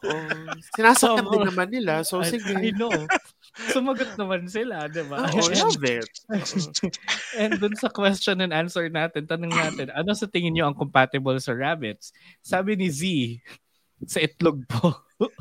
[0.76, 1.32] Sinasaktan Tama.
[1.32, 2.04] din naman nila.
[2.04, 2.52] So, I- sige.
[2.52, 2.92] I know.
[3.72, 5.28] Sumagot naman sila, di ba?
[5.28, 6.08] Oo, love it.
[7.40, 11.36] And dun sa question and answer natin, tanong natin, ano sa tingin nyo ang compatible
[11.40, 12.12] sa rabbits?
[12.44, 13.04] Sabi ni Z,
[14.08, 15.04] sa itlog po.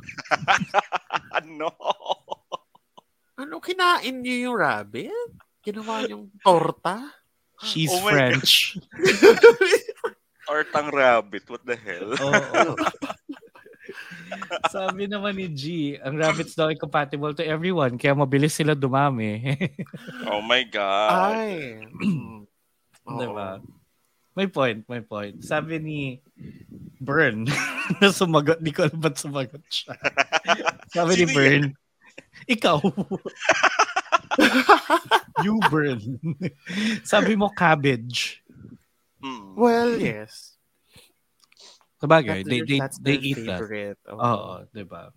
[1.38, 1.70] ano?
[3.34, 5.30] Ano, kinain niyo yung rabbit?
[5.62, 7.18] Ginawa yung torta?
[7.60, 8.32] She's Oh my
[10.50, 11.46] Tortang rabbit.
[11.46, 12.10] What the hell?
[12.26, 12.74] Oo.
[14.66, 19.38] Sabi naman ni G, ang rabbits daw ay compatible to everyone, kaya mabilis sila dumami.
[20.26, 21.38] Oh my God.
[21.38, 21.86] Ay.
[23.06, 23.62] Diba?
[24.34, 25.38] May point, may point.
[25.42, 26.00] Sabi ni
[26.98, 27.46] Bern,
[28.02, 29.94] na sumagot, di ko alam ba't sumagot siya.
[30.90, 31.64] Sabi ni Bern,
[32.50, 32.82] ikaw.
[35.46, 36.18] you Bern.
[37.06, 38.42] Sabi mo cabbage.
[39.20, 39.54] Hmm.
[39.56, 40.56] Well, yes.
[42.00, 43.60] Sabagay, they, they, that's they eat that.
[43.60, 44.00] favorite.
[44.08, 44.16] Oo.
[44.16, 45.12] Oo, di ba?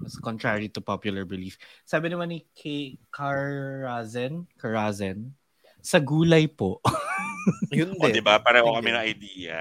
[0.00, 1.60] That's contrary to popular belief.
[1.84, 2.96] Sabi naman ni K.
[3.12, 5.36] Karazen, Karazen,
[5.84, 6.80] sa gulay po.
[7.76, 8.24] Yun O, din.
[8.24, 8.40] diba?
[8.40, 8.96] Pareho Yun kami din.
[8.96, 9.58] ng idea.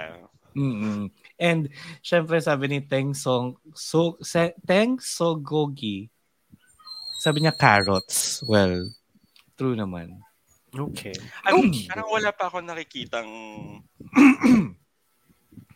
[0.56, 1.04] mm
[1.42, 1.68] And
[2.00, 6.08] syempre sabi ni Teng Song so se, Teng Sogogi
[7.20, 8.44] sabi niya carrots.
[8.44, 8.88] Well,
[9.56, 10.20] true naman.
[10.74, 11.14] Okay.
[11.46, 11.86] Ano, Okay.
[11.86, 13.30] Parang wala pa ako nakikitang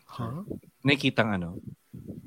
[0.08, 0.42] Huh?
[0.82, 1.58] Nakikitang ano?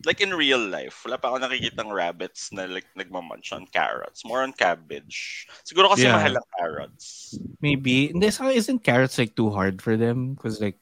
[0.06, 4.26] like in real life, wala pa ako nakikitang rabbits na like nagmamunch on carrots.
[4.26, 5.46] More on cabbage.
[5.62, 6.18] Siguro kasi Yeah.
[6.18, 7.38] mahal ang carrots.
[7.62, 8.10] Maybe.
[8.10, 10.34] Hindi, so isn't carrots like too hard for them?
[10.34, 10.78] Because like,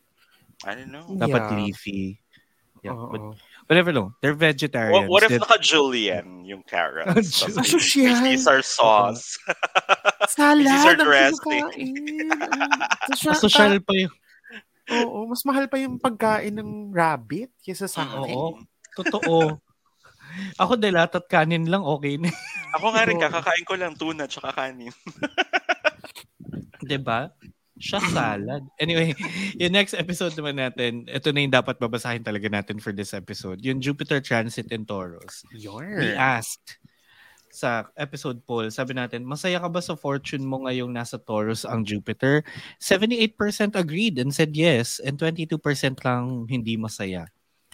[0.63, 1.03] I don't know.
[1.19, 1.55] dapat Yeah.
[1.55, 2.01] leafy.
[2.79, 3.35] Yeah, but Oo.
[3.69, 4.17] Whatever no.
[4.19, 5.05] They're vegetarians.
[5.05, 7.45] What, what if They're- naka-julienne yung carrots?
[7.45, 9.37] Tapos Ah, Caesar sauce.
[10.33, 11.65] Salad Caesar dressing.
[13.13, 14.13] social, pa yung...
[14.89, 18.33] Oo, mas mahal pa yung pagkain ng rabbit kaysa sa akin.
[18.33, 18.57] Oo.
[18.97, 19.61] Totoo.
[20.57, 22.29] Ako dilat at kanin lang okay na.
[22.77, 24.93] Ako nga rin, kakakain ko lang tuna tsaka kanin.
[26.81, 27.29] 'Di ba?
[27.79, 28.67] Siya salad.
[28.75, 29.15] Anyway,
[29.61, 33.63] yung next episode naman natin, ito na yung dapat babasahin talaga natin for this episode.
[33.63, 35.47] Yung Jupiter Transit in Taurus.
[35.55, 36.77] We asked
[37.49, 41.81] sa episode poll, sabi natin, masaya ka ba sa fortune mo ngayong nasa Taurus ang
[41.81, 42.45] Jupiter?
[42.77, 43.33] 78%
[43.73, 45.57] agreed and said yes, and 22%
[46.05, 47.25] lang hindi masaya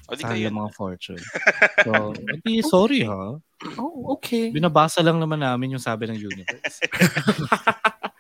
[0.06, 0.54] O di sa kayo.
[0.54, 1.22] mga fortune.
[1.86, 3.38] So, hindi, sorry ha.
[3.78, 4.50] Oh, okay.
[4.50, 6.82] Binabasa lang naman namin yung sabi ng universe.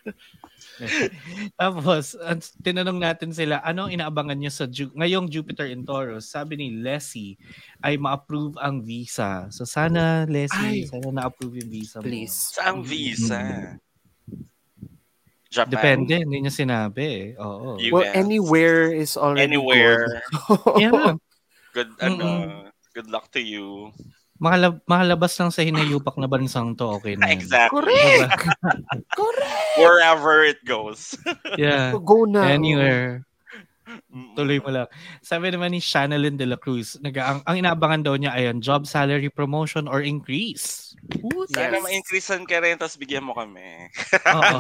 [1.62, 2.14] Tapos,
[2.62, 6.30] tinanong natin sila, ano ang inaabangan niyo sa Ju- ngayong Jupiter in Taurus?
[6.30, 7.40] Sabi ni Leslie
[7.82, 9.48] ay ma-approve ang visa.
[9.50, 10.90] So sana, Leslie, Ay.
[10.90, 12.06] sana na-approve yung visa mo.
[12.06, 12.34] Please.
[12.54, 13.76] Saang visa?
[15.48, 15.72] Japan?
[15.72, 17.26] Depende, hindi niya sinabi eh.
[17.40, 17.80] Oo.
[17.80, 18.16] You- Well, US.
[18.20, 20.20] anywhere is already Anywhere.
[20.48, 20.76] good.
[20.84, 21.16] Yeah.
[21.72, 22.28] Good, ano,
[22.92, 23.92] good luck to you.
[24.36, 27.32] Makalab- makalabas lang sa hinayupak na bansang to, okay na.
[27.32, 27.40] yan.
[27.40, 27.96] Exactly.
[29.16, 29.76] Correct.
[29.80, 31.16] Wherever it goes.
[31.56, 31.96] Yeah.
[31.96, 32.52] Go na.
[32.52, 33.24] Anywhere.
[34.12, 34.34] Mm.
[34.36, 34.88] Tuloy mo lang.
[35.22, 38.84] Sabi naman ni Shanalyn de la Cruz, nag ang, ang inaabangan daw niya ay job
[38.84, 40.98] salary promotion or increase.
[41.32, 41.84] Ooh, Sana Yes.
[41.86, 43.88] ma-increasean ka rin, tapos bigyan mo kami.
[44.26, 44.58] Oo.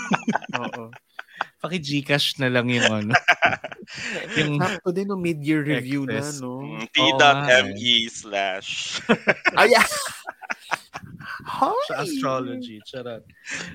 [0.62, 0.82] Oo.
[1.58, 3.12] Paki-Gcash na lang yung ano.
[4.38, 6.38] yung Sakto din no mid-year review na, Excess.
[6.38, 6.62] no?
[6.62, 9.02] Mm, Oo nga T.me slash.
[9.58, 9.86] Ay, ah.
[11.48, 11.72] Hi.
[11.88, 12.78] sa astrology.
[12.86, 13.24] Charot.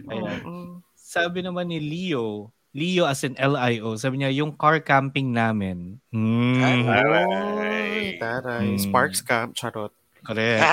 [0.08, 0.40] Ayan.
[0.48, 0.80] Oo.
[0.96, 6.00] Sabi naman ni Leo, Leo as in L-I-O, sabi niya, yung car camping namin.
[6.10, 8.18] Hmm, Taray.
[8.18, 8.66] Taray.
[8.74, 8.82] Hmm.
[8.82, 9.94] Sparks camp, charot.
[10.24, 10.64] correct.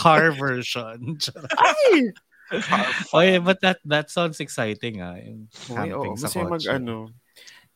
[0.00, 1.20] Car version.
[1.20, 1.52] Charot.
[1.54, 2.10] Ay!
[3.16, 5.16] Oy, but that that sounds exciting ah.
[5.20, 6.02] Yung Uy, oo.
[6.02, 6.72] camping sa Masaya mag kotse.
[6.72, 6.96] ano.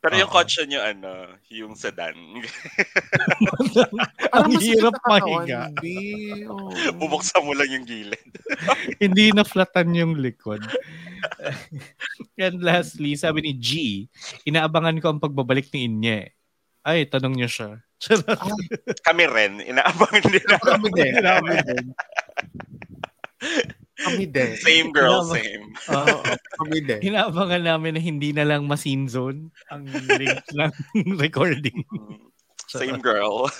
[0.02, 0.34] Pero yung Oo.
[0.34, 1.10] kotse nyo, ano,
[1.46, 2.18] yung sedan.
[4.34, 5.70] Ang hirap mahiga.
[5.78, 5.86] B.
[6.50, 6.74] Oo.
[6.98, 8.30] Bubuksan mo lang yung gilid.
[9.02, 10.58] Hindi na flatan yung likod.
[12.42, 13.70] And lastly, sabi ni G,
[14.42, 16.34] inaabangan ko ang pagbabalik ni Inye.
[16.82, 17.70] Ay, tanong niya siya.
[18.02, 18.42] Charot.
[19.06, 20.46] Kami rin, inaabangan din.
[20.66, 21.14] Kami din.
[21.22, 21.84] Kami din.
[24.02, 24.50] Kami din.
[24.58, 25.64] Same girl, Inaabangan- same.
[25.90, 26.16] Oo.
[26.58, 27.00] Kami din.
[27.02, 30.72] Inaabangan namin na hindi na lang masin zone ang link ng
[31.16, 31.82] recording.
[31.88, 32.28] Mm,
[32.66, 33.46] Same girl.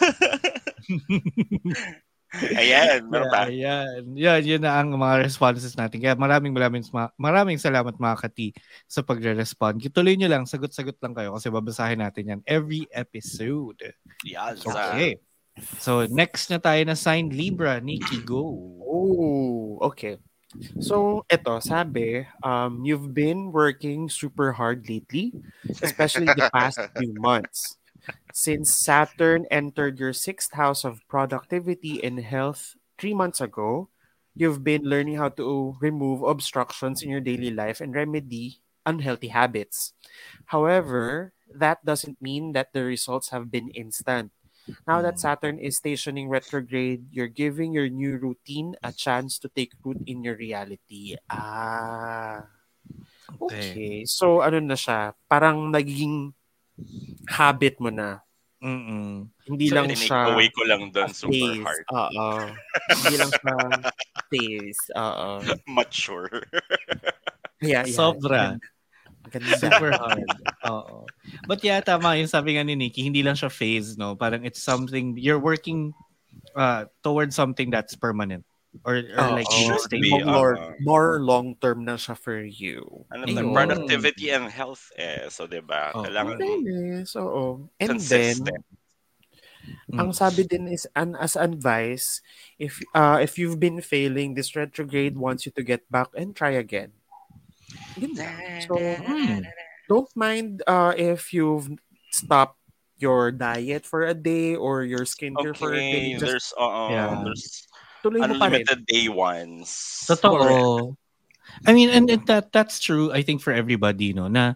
[2.33, 3.45] Ayan, meron pa.
[3.45, 4.17] Kaya, ayan.
[4.17, 6.01] Yan, yun na ang mga responses natin.
[6.01, 6.81] Kaya maraming maraming
[7.21, 8.57] maraming salamat mga kati
[8.89, 9.85] sa pagre-respond.
[9.93, 13.77] Tuloy nyo lang, sagot-sagot lang kayo kasi babasahin natin yan every episode.
[14.25, 15.21] Yan, Okay.
[15.77, 17.77] So, next na tayo na sign Libra.
[17.77, 18.41] Nikki, go.
[18.81, 20.17] Oh, okay.
[20.79, 25.35] So, eto, sabi, um, you've been working super hard lately,
[25.83, 27.79] especially the past few months.
[28.33, 33.89] Since Saturn entered your sixth house of productivity and health three months ago,
[34.35, 39.93] you've been learning how to remove obstructions in your daily life and remedy unhealthy habits.
[40.47, 44.33] However, that doesn't mean that the results have been instant.
[44.87, 49.75] Now that Saturn is stationing retrograde, you're giving your new routine a chance to take
[49.83, 51.19] root in your reality.
[51.31, 52.47] Ah.
[53.43, 54.05] Okay.
[54.07, 55.15] So, ano na siya?
[55.27, 56.35] Parang naging
[57.27, 58.23] habit mo na.
[58.63, 59.27] Mm-mm.
[59.43, 61.85] Hindi So, lang siya away ko lang doon, super hard.
[61.91, 62.31] Oo.
[62.95, 63.55] Hindi lang siya
[64.31, 64.83] phase.
[64.95, 65.29] Oo.
[65.67, 66.47] Mature.
[67.59, 67.91] Yeah, yeah.
[67.91, 68.63] Sobra.
[69.31, 69.55] Ganda.
[69.59, 70.27] Super hard.
[70.67, 71.07] Oo.
[71.47, 74.17] But yeah, tama yung sabi nga ni Nikki, hindi lang siya phase, no?
[74.17, 75.95] Parang it's something, you're working
[76.57, 78.43] uh, towards something that's permanent.
[78.89, 79.37] Or, or Oo.
[79.37, 80.01] like, Should stable.
[80.01, 83.05] be, more, uh, more long-term na siya for you.
[83.13, 83.53] Ano ba?
[83.53, 85.29] Productivity and health eh.
[85.29, 85.93] So, di ba?
[85.93, 86.09] Oo.
[86.09, 87.69] Kailangan Yes, oo.
[87.77, 88.49] And consistent.
[88.49, 88.63] then,
[89.93, 89.95] Mm.
[90.03, 92.19] ang sabi din is an as advice,
[92.59, 96.51] if uh if you've been failing, this retrograde wants you to get back and try
[96.59, 96.91] again.
[97.99, 98.35] Yun lang.
[98.69, 99.43] So, Hmm.
[99.89, 101.69] don't mind uh if you've
[102.13, 102.59] stopped
[103.03, 106.15] your diet for a day or your skincare for a day.
[106.15, 107.11] Okay, Just there's, uh, Yeah.
[107.27, 107.67] there's
[108.01, 108.63] tuloy mo pa rin.
[108.63, 109.69] unlimited day ones.
[110.07, 110.95] Totoo.
[111.67, 114.31] I mean, and, and that that's true, I think, for everybody, no?
[114.31, 114.55] Na,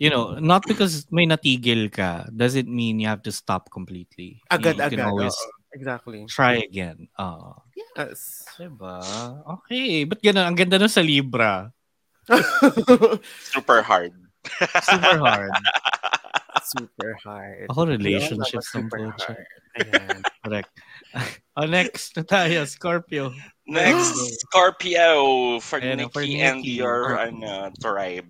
[0.00, 4.40] you know, not because may natigil ka doesn't mean you have to stop completely.
[4.40, 4.90] You- you, Agad-agad.
[4.96, 5.52] can always oo.
[5.76, 6.24] Exactly.
[6.26, 7.06] try again.
[7.20, 8.44] Uh, Yes.
[8.56, 8.96] diba?
[9.60, 10.04] Okay.
[10.08, 11.68] But ganun, ang ganda nun sa Libra.
[13.54, 14.12] Super hard.
[14.82, 15.50] Super hard.
[16.62, 17.66] Super hard.
[17.70, 19.34] Ako, relationships Super ng pucha.
[19.34, 19.46] hard.
[19.78, 20.18] Ayan.
[20.44, 20.70] Correct.
[21.56, 23.32] oh, next na tayo, Scorpio.
[23.66, 24.14] Next,
[24.46, 27.26] Scorpio for Ayan, Nikki for and your oh.
[27.26, 28.26] ano, tribe.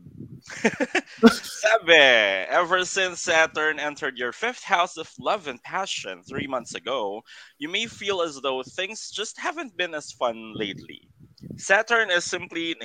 [1.26, 7.22] Sabi, ever since Saturn entered your fifth house of love and passion three months ago,
[7.59, 11.09] you may feel as though things just haven't been as fun lately.
[11.57, 12.76] Saturn is simply...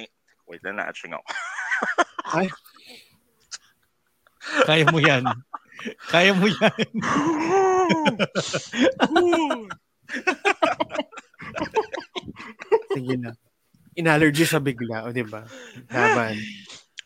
[0.52, 1.24] Wait, na na ako.
[4.68, 5.24] Kaya mo yan.
[6.12, 6.76] Kaya mo yan.
[12.92, 13.32] Sige na.
[13.96, 15.48] In-allergy sa bigla, o di ba?
[15.88, 16.36] Laban.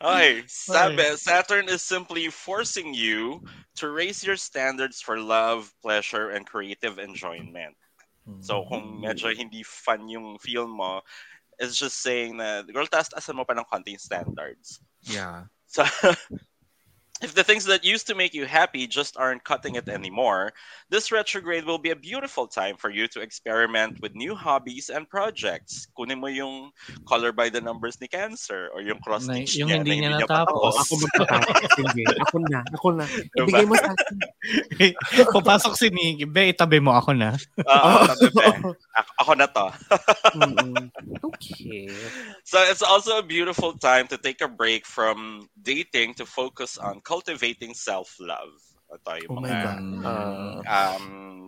[0.02, 3.46] Okay, sabi, Saturn is simply forcing you
[3.78, 7.78] to raise your standards for love, pleasure, and creative enjoyment.
[8.42, 11.06] So kung medyo hindi fun yung feel mo,
[11.60, 14.80] it's just saying na, girl, taas-taasan mo pa ng konting standards.
[15.06, 15.48] Yeah.
[15.68, 15.84] So,
[17.22, 20.52] if the things that used to make you happy just aren't cutting it anymore,
[20.90, 25.08] this retrograde will be a beautiful time for you to experiment with new hobbies and
[25.08, 25.88] projects.
[25.98, 26.72] Kunin mo yung
[27.08, 30.20] color by the numbers ni Cancer or yung cross Na- stitch yung niya hindi na
[30.20, 30.76] niya natapos.
[30.76, 30.76] tapos.
[30.84, 31.70] Ako magpapatapos.
[31.80, 32.04] Sige.
[32.20, 32.60] Ako na.
[32.76, 33.06] Ako na.
[33.36, 33.48] Diba?
[33.48, 34.16] Ibigay mo sa akin.
[35.40, 36.26] Papasok si Nikki.
[36.28, 37.40] Be, itabi mo ako na.
[37.64, 38.40] Ah, sabi ko,
[39.00, 39.66] ako, ako na to.
[41.32, 41.88] Okay.
[42.44, 47.02] So it's also a beautiful time to take a break from dating to focus on
[47.06, 48.58] cultivating self-love.
[48.90, 49.82] Ito yung Oh my mga God.
[50.04, 51.06] Uh, um,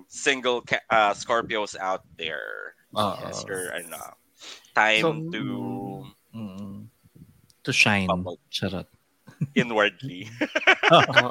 [0.07, 2.77] single ca- uh, Scorpios out there.
[2.95, 3.17] Oo.
[3.27, 3.99] Yes, your, ano,
[4.77, 5.41] time So- to
[6.37, 6.85] Mm.
[7.65, 8.05] To shine.
[8.07, 8.37] Bubble.
[8.53, 8.85] Charot.
[9.57, 10.29] inwardly.
[10.93, 11.29] Oo.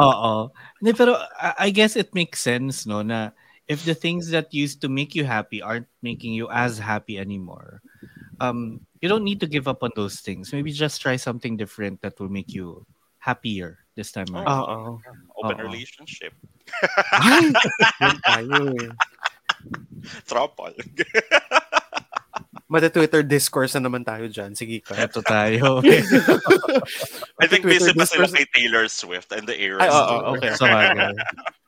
[0.00, 0.32] Oo.
[0.80, 3.32] Hindi, pero I I guess it makes sense, no, na
[3.68, 7.80] if the things that used to make you happy aren't making you as happy anymore,
[8.40, 10.52] um, you don't need to give up on those things.
[10.52, 12.84] Maybe just try something different that will make you
[13.26, 14.46] happier this time around.
[14.46, 14.78] Oo.
[15.42, 15.66] Open Oo.
[15.66, 16.30] relationship.
[17.10, 17.50] Ay!
[17.98, 18.90] Yan tayo eh.
[20.30, 20.70] Tropol.
[22.70, 24.54] Mata-Twitter discourse na naman tayo dyan.
[24.54, 24.94] Sige ka.
[24.94, 25.82] Ito tayo.
[27.42, 29.86] I think Twitter busy pa sila kay Taylor Swift and the Eras.
[29.86, 30.22] Ay, oo, Tour.
[30.38, 30.50] okay.
[30.54, 31.14] Sa bagay.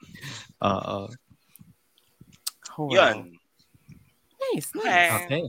[0.71, 0.99] Oo.
[2.79, 2.95] Oh, wow.
[2.95, 3.35] Yan.
[4.39, 5.27] Nice, nice.
[5.27, 5.45] Okay.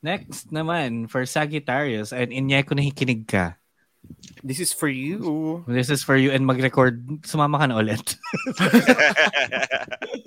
[0.00, 3.57] Next naman, for Sagittarius, and inyay ko nakikinig ka.
[4.42, 5.64] This is for you.
[5.66, 7.22] This is for you and mag-record.
[7.26, 8.16] Sumama ka na ulit.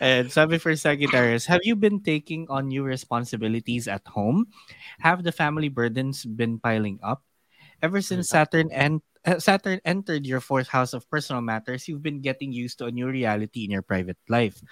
[0.00, 4.48] And sabi for Sagittarius, have you been taking on new responsibilities at home?
[5.00, 7.22] Have the family burdens been piling up?
[7.82, 12.22] Ever since Saturn and Eh, Saturn entered your fourth house of personal matters, you've been
[12.22, 14.62] getting used to a new reality in your private life.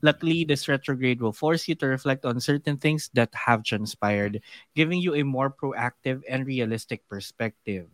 [0.00, 4.40] Luckily, this retrograde will force you to reflect on certain things that have transpired,
[4.74, 7.88] giving you a more proactive and realistic perspective.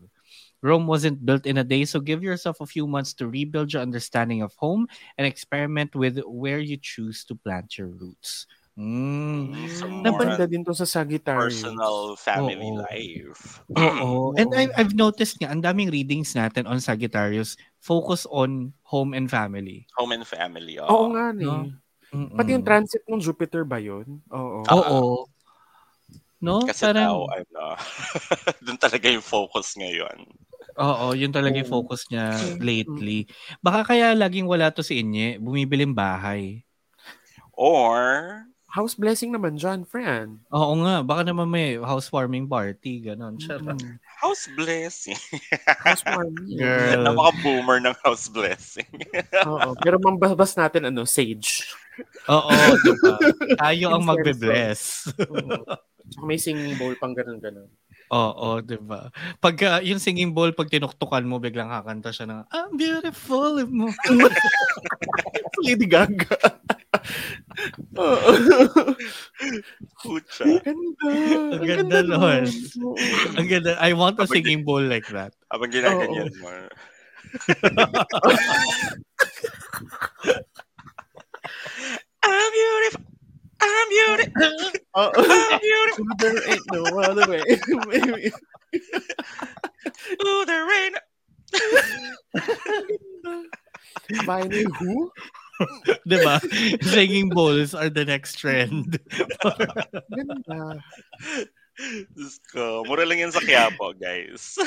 [0.63, 3.83] Rome wasn't built in a day, so give yourself a few months to rebuild your
[3.83, 4.87] understanding of home
[5.19, 8.47] and experiment with where you choose to plant your roots.
[8.75, 9.71] Mm.
[9.71, 11.63] Some Nabanda more din to sa Sagittarius.
[11.63, 12.83] personal family Oo.
[12.83, 13.63] life.
[13.71, 14.35] Oo.
[14.35, 14.51] And.
[14.51, 19.87] I, I've noticed nga, ang daming readings natin on Sagittarius focus on home and family.
[19.95, 20.83] Home and family.
[20.83, 21.15] Oo Oo.
[21.15, 21.47] nga ni.
[21.47, 21.71] No?
[22.15, 22.35] Mm-mm.
[22.35, 24.19] Pati yung transit ng Jupiter ba yun?
[24.35, 24.67] Oo.
[24.67, 25.31] Oo.
[26.43, 26.67] No?
[26.67, 27.63] Kasi Parang, daw, ano,
[28.67, 30.27] dun talaga yung focus ngayon.
[30.75, 33.31] oo, yun talaga yung focus niya lately.
[33.63, 36.67] Baka kaya laging wala to si Inye, bumibiling bahay.
[37.55, 38.43] Or,
[38.75, 40.43] House blessing naman dyan, friend.
[40.51, 43.39] Oo nga, baka naman may housewarming party, ganon.
[43.39, 43.79] Charot.
[43.79, 44.03] Mm.
[44.19, 45.15] house blessing.
[45.79, 46.59] House warming.
[46.59, 46.99] Girl.
[47.07, 48.91] Napaka-boomer ng house blessing.
[49.47, 49.79] Oo.
[49.79, 51.63] Pero mambabas natin ano, sage.
[52.27, 52.51] Oo,
[52.83, 53.15] diba?
[53.63, 55.07] Tayo ang magbe-bless.
[55.23, 55.63] Oo.
[56.27, 57.71] May singing bowl pang ganun-ganun.
[58.15, 59.11] Oo, di ba?
[59.43, 63.91] Pag ah, yung singing bowl, pag tinuktukan mo, biglang kakanta siya ng, I'm beautiful mo.
[65.67, 66.39] Lady Gaga.
[67.99, 68.31] Oo.
[69.99, 70.47] Pucha.
[70.47, 71.11] Ganda.
[71.59, 72.45] Ang ganda nun.
[72.87, 72.95] Oo.
[73.39, 73.75] Ang ganda.
[73.83, 75.35] I want a singing bowl like that.
[75.51, 76.51] Habang ginaganyan mo.
[82.23, 83.14] I'm beautiful.
[83.65, 84.55] I'm beautiful.
[85.01, 85.11] Oo.
[85.17, 86.05] I'm beautiful.
[86.21, 87.43] There ain't no other way.
[90.25, 90.93] Ooh, the rain.
[94.27, 95.11] Vinyl who?
[96.03, 96.43] Di ba?
[96.83, 98.99] Singing bowls are the next trend.
[100.11, 100.83] Ganda.
[102.15, 102.83] Diyos ko.
[102.87, 104.59] Mura lang yan sa Quiapo, guys.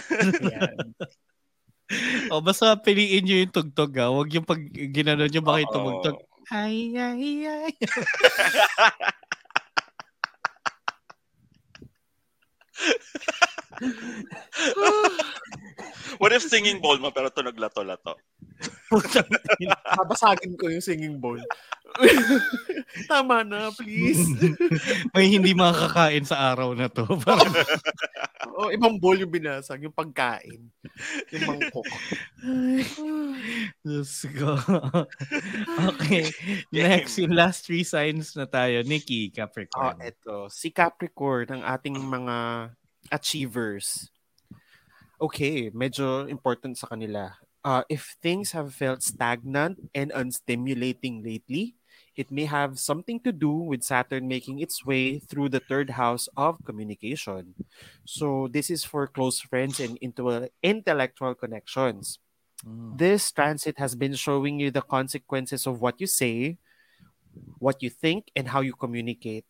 [2.31, 4.11] O, basta piliin nyo yung tugtog ha.
[4.11, 5.75] Huwag yung pag ginanon nyo baka yung Oo.
[5.75, 6.17] tumugtog.
[6.49, 7.73] Ay, ay, ay.
[14.77, 15.17] Oh.
[16.21, 18.17] What if singing bowl mo pero tunog lato-lato?
[19.93, 21.37] Babasagin ko yung singing bowl.
[23.11, 24.19] Tama na, please.
[25.15, 27.05] May hindi makakakain sa araw na to.
[27.21, 27.53] Parang,
[28.57, 30.65] O, ibang bowl yung binasag, yung pagkain.
[31.29, 31.85] Yung mangkok.
[33.85, 34.57] Diyos ko.
[35.93, 36.25] okay.
[36.73, 38.81] Next, yung last three signs na tayo.
[38.81, 39.97] Nikki, Oh, Capricorn.
[40.01, 40.35] eto.
[40.49, 42.35] Si Capricorn, ang ating mga
[43.13, 44.09] achievers.
[45.21, 47.33] Okay, medyo important sa kanila.
[47.65, 51.75] Uh, if things have felt stagnant and unstimulating lately,
[52.15, 56.27] it may have something to do with Saturn making its way through the third house
[56.37, 57.53] of communication.
[58.05, 62.17] So this is for close friends and into intellectual connections.
[62.65, 62.97] Mm.
[62.97, 66.57] This transit has been showing you the consequences of what you say,
[67.59, 69.45] what you think, and how you communicate.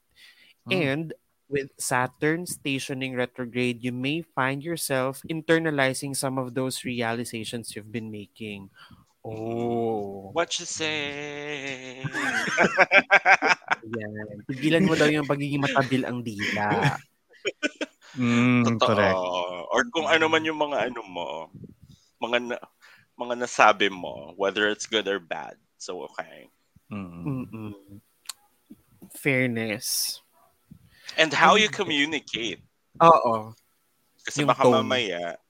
[0.68, 0.74] Mm.
[0.76, 1.13] And
[1.50, 8.12] with Saturn stationing retrograde, you may find yourself internalizing some of those realizations you've been
[8.12, 8.70] making.
[9.28, 10.32] Oh.
[10.32, 12.00] What you say?
[13.84, 14.43] Yan.
[14.48, 16.95] Tigilan mo daw yung pagiging matabil ang dila.
[18.18, 18.88] Mm, Totoo.
[18.88, 19.24] correct.
[19.72, 21.30] Or kung ano man yung mga ano mo,
[22.24, 22.58] mga na,
[23.20, 25.60] mga nasabi mo, whether it's good or bad.
[25.78, 26.50] So, okay.
[26.89, 27.24] Mm.
[27.24, 27.74] Mm-mm.
[29.12, 30.20] Fairness.
[31.18, 32.61] And how you communicate.
[33.01, 33.57] Oo.
[34.22, 34.86] Kasi Yung baka tone.
[34.86, 35.41] mamaya,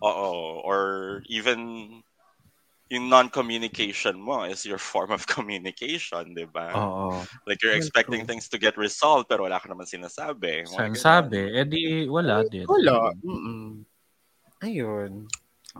[0.00, 2.00] oo, or even
[2.92, 6.72] yung non-communication mo is your form of communication, di ba?
[6.72, 7.20] Oo.
[7.44, 8.32] Like you're expecting true.
[8.32, 10.64] things to get resolved pero wala ka naman sinasabi.
[10.64, 11.04] Mga Saan ganun.
[11.04, 11.40] sabi?
[11.52, 12.64] Eh di wala din.
[12.64, 13.12] Wala.
[13.20, 13.84] Mm-mm.
[14.64, 15.28] Ayun.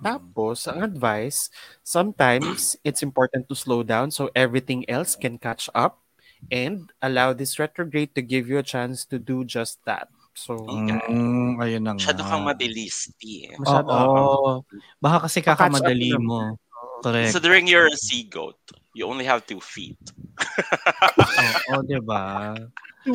[0.02, 1.48] Tapos, ang advice,
[1.86, 6.03] sometimes it's important to slow down so everything else can catch up
[6.50, 10.08] and allow this retrograde to give you a chance to do just that.
[10.34, 12.10] So, Mm, ayun na nga.
[12.10, 13.48] Masyado kang mabilis, T.
[13.54, 13.86] masyado.
[13.86, 14.66] Oo.
[14.98, 16.58] Baka kasi kakamadali mo.
[17.04, 17.30] Correct.
[17.30, 18.58] Considering you're a sea goat,
[18.96, 20.00] you only have two feet.
[21.70, 22.56] Oo, diba?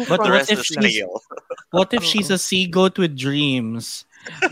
[0.08, 1.02] But What if she's-.
[1.74, 4.06] What if she's a sea goat with dreams?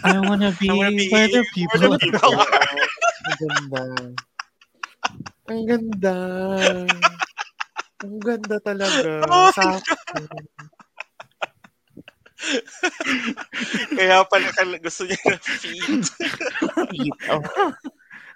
[0.03, 2.49] I wanna be, I wanna be where the where people the people are.
[3.27, 3.83] ang ganda.
[5.47, 6.15] Ang ganda.
[8.03, 9.25] Ang ganda talaga.
[9.33, 9.81] Oh, Sa
[13.97, 16.05] Kaya pala kal- gusto niya ng feet.
[16.93, 17.17] feet.
[17.33, 17.41] Oh.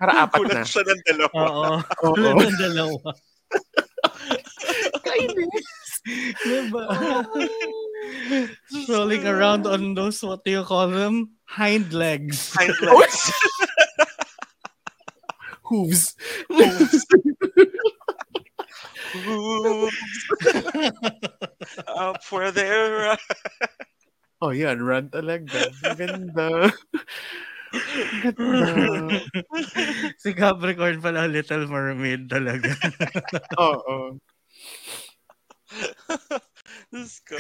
[0.02, 0.66] Para apat na.
[0.66, 1.38] Kulang siya ng dalawa.
[1.38, 1.78] Oo.
[2.18, 3.10] Wala ng dalawa.
[5.06, 5.66] Kainis.
[6.42, 6.84] Diba?
[8.66, 11.38] Strolling around on those, what do you call them?
[11.46, 12.50] Hind legs.
[12.58, 13.30] Hind legs.
[15.70, 16.18] Hooves.
[21.88, 23.18] Up for their...
[24.42, 24.82] Oh, yan.
[24.82, 25.70] Run talaga.
[25.86, 26.74] Ang ganda.
[27.72, 29.22] Ang ganda.
[30.18, 32.74] si Capricorn pala, Little Mermaid talaga.
[33.62, 34.18] Oo.
[36.92, 37.40] Diyos ko.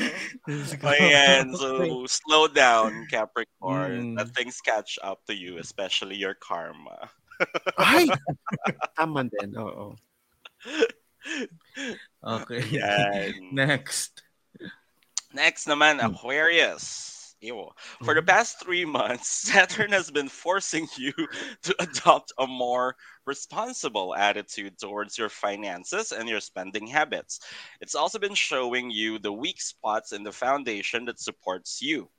[0.87, 4.15] Ayan, so slow down, Capricorn.
[4.15, 4.17] Mm.
[4.17, 7.11] Let things catch up to you, especially your karma.
[7.75, 8.07] Ay!
[8.95, 9.51] Tama din.
[9.57, 9.97] Oo.
[12.23, 12.61] Okay.
[12.69, 13.33] Yan.
[13.53, 14.21] Next.
[15.33, 16.13] Next naman, Hmm.
[16.13, 17.17] Aquarius.
[17.41, 17.73] Ew.
[18.05, 21.11] For the past three months, Saturn has been forcing you
[21.63, 22.95] to adopt a more
[23.25, 27.39] responsible attitude towards your finances and your spending habits.
[27.81, 32.11] It's also been showing you the weak spots in the foundation that supports you.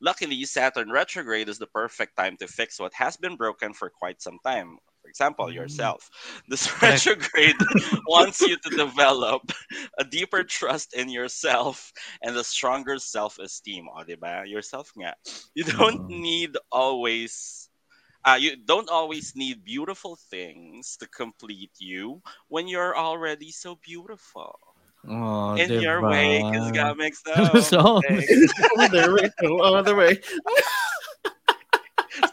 [0.00, 4.22] Luckily, Saturn retrograde is the perfect time to fix what has been broken for quite
[4.22, 4.78] some time.
[5.02, 6.10] For example, yourself.
[6.48, 7.56] This retrograde
[8.06, 9.52] wants you to develop
[9.98, 11.92] a deeper trust in yourself
[12.22, 13.88] and a stronger self-esteem.
[13.88, 14.48] O, diba?
[14.48, 15.14] Yourself nga.
[15.54, 16.20] You don't Mhm.
[16.20, 17.64] need always
[18.26, 24.58] uh, you don't always need beautiful things to complete you when you're already so beautiful.
[25.08, 25.80] Oh, in diba?
[25.80, 28.02] your way, because God makes no So-.
[28.76, 29.30] Other way.
[29.40, 30.20] No, other way.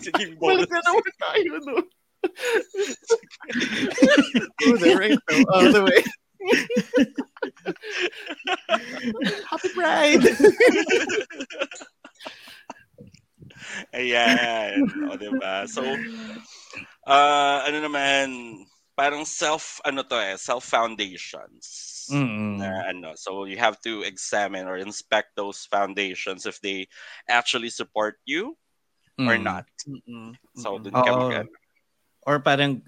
[0.02, 0.68] Singing bonus.
[0.68, 0.82] na
[1.22, 1.86] tayo, no?
[4.68, 5.18] Other way.
[5.30, 6.04] No, other way.
[9.50, 10.24] Happy Pride!
[13.94, 14.86] Ayan.
[15.10, 15.68] O, diba?
[15.70, 15.82] So,
[17.08, 18.26] uh, ano naman,
[18.96, 21.94] parang self, ano to eh, self-foundations.
[22.06, 22.62] Mm-mm.
[22.62, 23.18] na ano.
[23.18, 26.86] So you have to examine or inspect those foundations if they
[27.26, 28.54] actually support you
[29.18, 29.42] or Mm.
[29.42, 29.66] not.
[29.90, 30.38] Mm-mm.
[30.54, 31.02] So dun Oo.
[31.02, 31.50] ka mag-
[32.26, 32.82] Or parang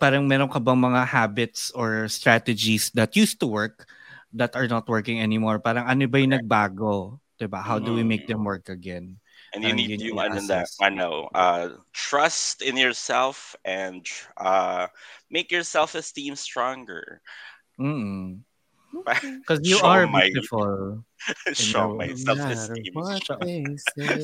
[0.00, 3.88] parang meron ka bang mga habits or strategies that used to work
[4.32, 5.60] that are not working anymore?
[5.60, 7.20] Parang ano ba yung nagbago?
[7.36, 7.60] 'Di ba?
[7.62, 9.20] How do we make them work again?
[9.54, 14.04] and you Parang need yun yung yung ano na, ano, uh, trust in yourself and
[14.36, 14.86] uh,
[15.30, 17.20] make your self-esteem stronger.
[17.80, 18.44] Mm.
[18.92, 21.04] Because you Show are my- beautiful.
[21.52, 22.92] Show my self-esteem.
[22.94, 24.16] matter what they say.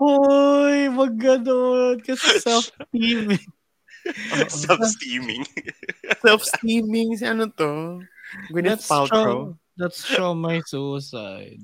[0.00, 2.02] Hoy, wag ganun.
[2.02, 3.38] Kasi self-esteem.
[4.48, 5.42] Self-esteeming.
[6.22, 7.08] Self-steaming.
[7.18, 8.02] Si ano to?
[8.54, 9.58] Gwyneth That's Paltrow.
[9.76, 11.60] That's show my suicide.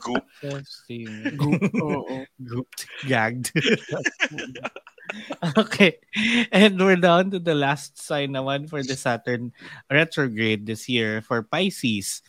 [0.00, 0.24] Goop.
[0.40, 1.36] Posting.
[1.40, 2.24] Oo.
[2.40, 2.80] Gooped.
[3.04, 3.52] Gagged.
[5.56, 6.00] okay.
[6.52, 9.52] And we're down to the last sign naman for the Saturn
[9.92, 12.24] retrograde this year for Pisces.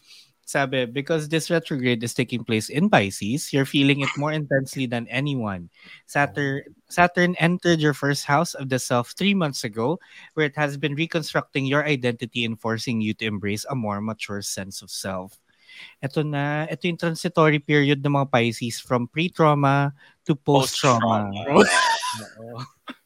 [0.45, 5.09] Sabi, because this retrograde is taking place in Pisces, you're feeling it more intensely than
[5.09, 5.73] anyone.
[6.05, 9.97] Saturn Saturn entered your first house of the self three months ago,
[10.37, 14.45] where it has been reconstructing your identity and forcing you to embrace a more mature
[14.45, 15.41] sense of self.
[16.05, 19.97] Ito na, ito yung transitory period ng mga Pisces from pre-trauma
[20.29, 21.25] to post-trauma.
[22.45, 22.61] Oo.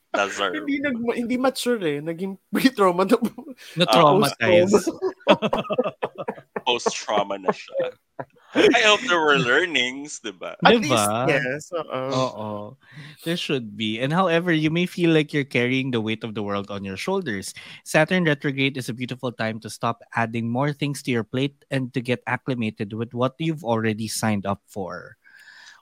[0.10, 0.58] Deserve.
[0.58, 1.98] hindi nag hindi mature eh.
[2.02, 3.16] Naging pre-trauma na
[3.78, 4.74] Na-traumatize.
[6.70, 7.98] Post-trauma na siya.
[8.50, 10.58] I hope there were learnings, di ba?
[10.66, 10.90] At Diba?
[10.90, 11.64] least, yes.
[11.72, 12.02] Oo.
[12.10, 12.50] Oo.
[13.24, 14.02] There should be.
[14.02, 16.98] And however, you may feel like you're carrying the weight of the world on your
[16.98, 17.54] shoulders.
[17.86, 21.94] Saturn retrograde is a beautiful time to stop adding more things to your plate and
[21.94, 25.16] to get acclimated with what you've already signed up for.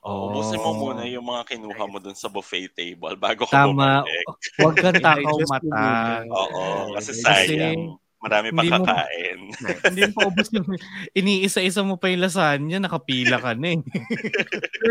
[0.08, 4.06] Oh, ubusin mo muna yung mga kinuha mo dun sa buffet table bago ka Tama.
[4.06, 4.26] bumalik.
[4.56, 5.84] Huwag kang takaw Digest mo mata.
[6.32, 6.64] Oo,
[6.96, 7.24] kasi Kasi
[7.56, 7.98] sayang.
[8.18, 9.40] Marami pang mo- kakain.
[9.94, 10.66] Hindi mo pa ubos yung
[11.20, 13.80] iniisa-isa mo pa yung lasagna, nakapila ka na eh.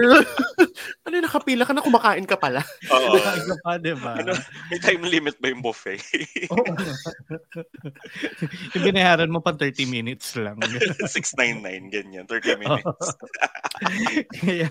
[1.07, 2.62] ano yung nakapila ka na kumakain ka pala?
[2.87, 3.18] Oo.
[3.18, 4.12] Nakain ka pa, di ba?
[4.22, 4.33] Ano,
[4.70, 5.99] may time limit ba yung buffet?
[6.55, 6.64] Oo.
[8.79, 10.62] yung binayaran mo pa 30 minutes lang.
[10.62, 12.31] 699, ganyan.
[12.31, 13.07] 30 minutes.
[14.39, 14.70] Kaya,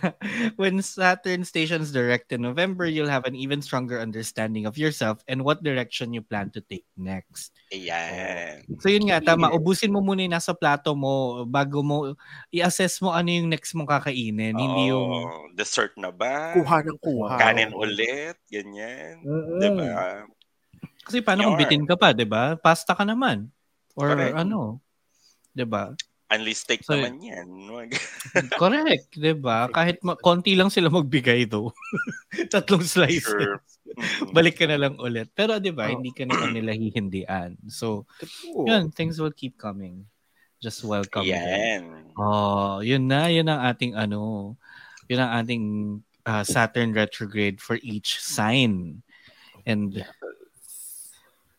[0.56, 5.44] when Saturn stations direct in November, you'll have an even stronger understanding of yourself and
[5.44, 7.52] what direction you plan to take next.
[7.76, 8.45] Ayan.
[8.82, 9.54] So yun nga, tama.
[9.54, 11.98] Ubusin mo muna yung nasa plato mo bago mo
[12.50, 14.56] i-assess mo ano yung next mong kakainin.
[14.56, 15.52] Hindi yung...
[15.56, 16.56] Dessert na ba?
[16.58, 17.36] Kuha ng kuha.
[17.40, 19.24] Kanin ulit, ganyan.
[19.24, 19.60] Mm.
[19.62, 19.88] Diba?
[21.06, 21.62] Kasi paano kung Yarn.
[21.62, 22.58] bitin ka pa, di ba?
[22.58, 23.48] Pasta ka naman.
[23.94, 24.36] Or Correct.
[24.36, 24.82] ano.
[25.54, 25.64] Di
[26.26, 27.46] Unli steak So, naman yan.
[27.70, 28.02] Wag-
[28.58, 29.70] Correct, 'di ba?
[29.78, 31.70] Kahit ma- konti lang sila magbigay do.
[32.52, 33.30] Tatlong slices.
[33.30, 33.62] Sure.
[34.34, 35.30] Balik ka na lang ulit.
[35.32, 35.94] Pero 'di ba, Oh.
[35.94, 37.62] hindi ka naman nila hihindian.
[37.70, 38.66] So, True.
[38.66, 40.02] yun, things will keep coming.
[40.58, 41.22] Just welcome.
[41.24, 41.38] them.
[41.38, 41.84] Yan.
[42.18, 44.56] Oh, yun na, yun ang ating ano,
[45.06, 45.64] yun ang ating
[46.26, 49.06] uh, Saturn retrograde for each sign.
[49.62, 49.94] And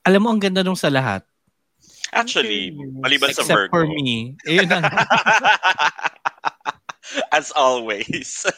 [0.02, 1.22] alam mo ang ganda nung sa lahat.
[2.14, 2.70] Actually,
[3.02, 3.72] maliban sa Except Virgo.
[3.74, 4.38] for me.
[4.46, 4.84] Ayun ang
[7.36, 8.46] As always.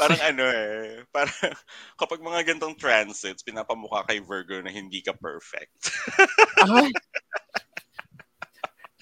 [0.00, 1.34] parang ano eh, parang
[2.00, 5.90] kapag mga gantong transits, pinapamukha kay Virgo na hindi ka perfect.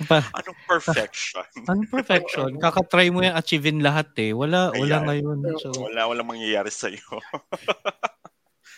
[0.02, 1.46] Pa, Anong perfection?
[1.70, 2.58] Ang perfection.
[2.58, 4.34] Kakatry mo yan, achievein lahat eh.
[4.34, 5.06] Wala, wala Ayan.
[5.06, 5.38] ngayon.
[5.62, 7.06] So, Wala, wala mangyayari sa'yo.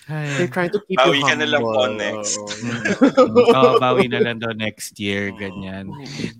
[0.07, 1.77] They're trying to keep Bawi you ka na lang humble.
[1.77, 2.37] po next.
[2.37, 2.49] Oo.
[2.61, 3.57] Mm.
[3.57, 5.89] Oo, bawi na lang daw next year, ganyan.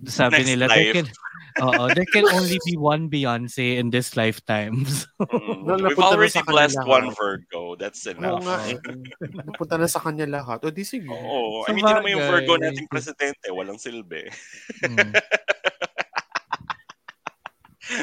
[0.05, 0.77] Sabi Next nila, life.
[0.77, 1.07] there can,
[1.59, 4.85] oo, there can only be one Beyonce in this lifetime.
[4.93, 5.65] So, Mm.
[5.65, 6.93] No, We've already blessed kanila.
[6.93, 7.73] one Virgo.
[7.75, 8.43] That's Oo enough.
[8.43, 8.77] nga eh.
[9.33, 10.61] Napunta na sa kanya lahat.
[10.61, 11.09] O di sige.
[11.09, 11.65] Oo.
[11.65, 12.21] Sa I mean, tinan mo yung.
[12.21, 14.29] Virgo nating presidente, walang silbi.
[14.85, 15.13] mm.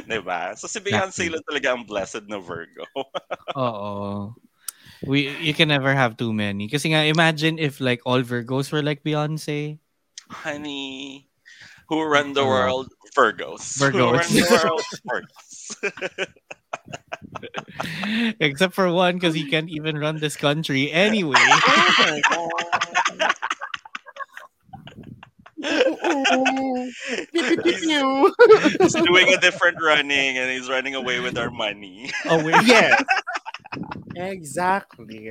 [0.07, 0.55] diba?
[0.55, 2.87] So si Beyonce lang talaga ang blessed na Virgo.
[3.59, 4.31] Oo.
[5.07, 6.69] We, you can never have too many.
[6.69, 9.79] Kasi nga, imagine if like all Virgos were like Beyonce.
[10.31, 11.29] Honey,
[11.89, 12.89] who run the world?
[13.17, 13.79] Virgos.
[13.83, 14.17] Who Virgos.
[14.17, 14.83] run the world?
[15.05, 16.33] Virgos.
[18.41, 21.37] Except for one, because he can't even run this country anyway.
[25.65, 26.89] Oh
[27.33, 32.11] he's doing a different running and he's running away with our money.
[32.27, 32.57] oh, wait.
[34.17, 35.31] Exactly.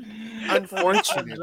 [0.50, 1.36] Unfortunately.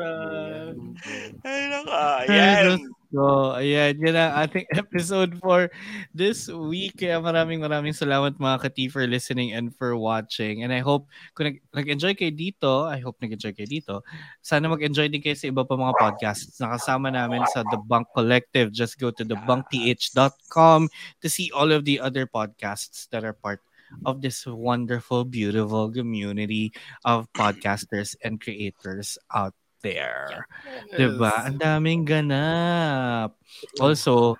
[1.46, 2.26] Ay, naka.
[2.28, 2.82] Ayan.
[3.08, 5.72] So, ayan, yun ang ating episode for
[6.12, 7.00] this week.
[7.00, 10.68] Kaya maraming maraming salamat mga kati for listening and for watching.
[10.68, 14.04] And I hope, kung nag- nag-enjoy kayo dito, I hope nag-enjoy kayo dito,
[14.44, 18.12] sana mag-enjoy din kayo sa iba pa mga podcasts na kasama namin sa The Bunk
[18.12, 18.76] Collective.
[18.76, 20.92] Just go to thebunkth.com
[21.24, 23.64] to see all of the other podcasts that are part
[24.06, 26.72] of this wonderful, beautiful community
[27.04, 30.48] of podcasters and creators out there.
[30.92, 31.48] Diba?
[31.48, 33.38] Ang daming ganap.
[33.78, 34.36] Also,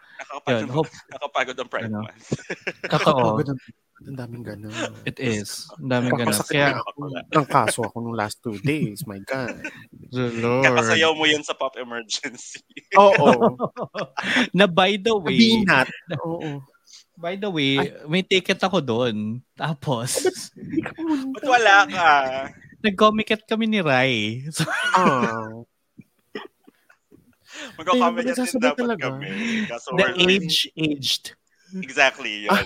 [0.50, 2.00] yun, Nakakapagod, hope, nakapagod ang Pride Ano?
[2.04, 2.28] Month.
[2.94, 3.62] totoo, ang-
[3.98, 4.94] Ang daming gano'n.
[5.10, 5.66] it is.
[5.82, 6.14] Ang daming.
[6.14, 6.86] Kakasakit Kaya.
[7.34, 9.02] Ang kaso ako nung last two days.
[9.10, 9.58] My God.
[10.14, 10.70] the Lord.
[10.70, 12.62] Kakasayaw mo yan sa Pop Emergency.
[12.94, 13.58] Oo.
[14.58, 15.90] na by the way, Binat.
[16.22, 16.62] Oo.
[17.18, 19.42] By the way, may ticket ako doon.
[19.58, 20.30] Tapos.
[21.34, 22.10] Ba't wala ka?
[22.78, 24.46] nag-comiket kami ni Rai.
[24.54, 24.64] So,
[24.94, 25.66] Ah.
[27.74, 29.04] Magkakamay Ay, din dapat talaga.
[29.10, 29.28] kami.
[29.66, 31.34] Kaso The age aged.
[31.84, 32.64] Exactly, yun.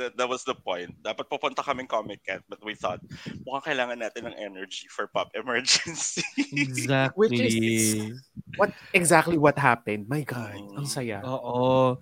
[0.00, 0.88] that, that was the point.
[1.04, 2.96] Dapat pupunta kaming Comic Con, but we thought,
[3.44, 6.24] mukhang kailangan natin ng energy for Pop Emergency.
[6.38, 7.18] Exactly.
[7.18, 8.16] Which is-
[8.56, 10.08] What exactly what happened?
[10.08, 11.20] My God, ang saya.
[11.24, 11.96] Oo.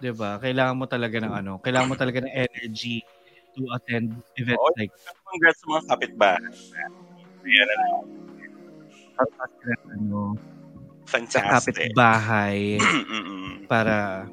[0.00, 0.36] 'Di ba?
[0.40, 3.00] Kailangan mo talaga ng ano, kailangan mo talaga ng energy
[3.56, 4.76] to attend events Oo.
[4.76, 4.92] like
[5.26, 6.54] Congrats sa mga kapitbahay.
[7.46, 7.96] Yan, ano,
[9.96, 10.20] ano,
[11.32, 11.74] sa fantastic.
[11.74, 12.58] kapitbahay
[13.12, 13.66] Mm-mm.
[13.66, 14.26] para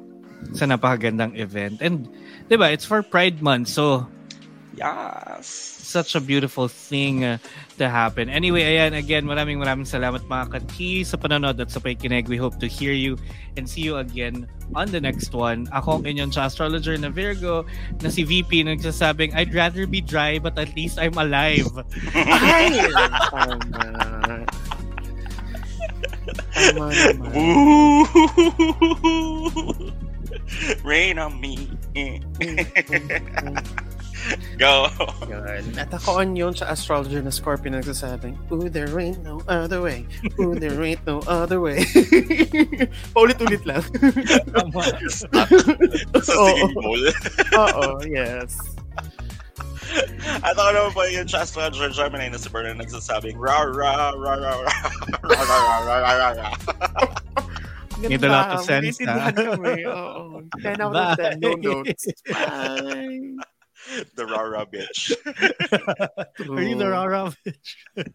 [0.52, 1.80] sa napakagandang event.
[1.80, 2.06] And
[2.46, 3.72] 'di ba, it's for Pride Month.
[3.72, 4.04] So,
[4.76, 5.46] yes.
[5.46, 7.38] such a beautiful thing uh,
[7.78, 8.28] to happen.
[8.28, 12.26] Anyway, ayan, again, maraming maraming salamat mga kati sa panonood at sa pakikinig.
[12.26, 13.14] We hope to hear you
[13.56, 15.70] and see you again on the next one.
[15.70, 17.62] Ako ang inyong cha astrologer na Virgo
[18.02, 21.70] na si VP na nagsasabing, I'd rather be dry but at least I'm alive.
[22.14, 22.82] Ay!
[23.30, 23.62] Tama.
[26.54, 26.90] Tama
[30.84, 31.70] Rain on me.
[34.56, 34.88] Go.
[35.28, 35.64] Yan.
[35.76, 39.82] At ako on yun sa astrologer na Scorpio na nagsasabing, Ooh, there ain't no other
[39.82, 40.06] way.
[40.40, 41.84] Ooh, there ain't no other way.
[43.12, 43.84] Paulit-ulit lang.
[46.22, 46.46] Sa Oo.
[46.48, 47.02] singing bowl.
[47.58, 48.56] Oo, yes.
[50.42, 54.32] At ako naman po yung Chas Roger Gemini na si Bernard nagsasabing ra ra ra
[54.40, 54.72] ra ra
[55.22, 56.48] ra ra ra ra ra ra ra
[58.02, 59.44] Made a lot of sense, Naiintindihan ha?
[59.54, 59.86] kami.
[59.86, 60.42] Oo.
[60.60, 61.38] 10 out of 10.
[61.40, 62.04] No notes.
[62.26, 63.38] Bye.
[64.14, 65.12] The ra ra bitch.
[66.56, 67.76] Are you the Rara bitch?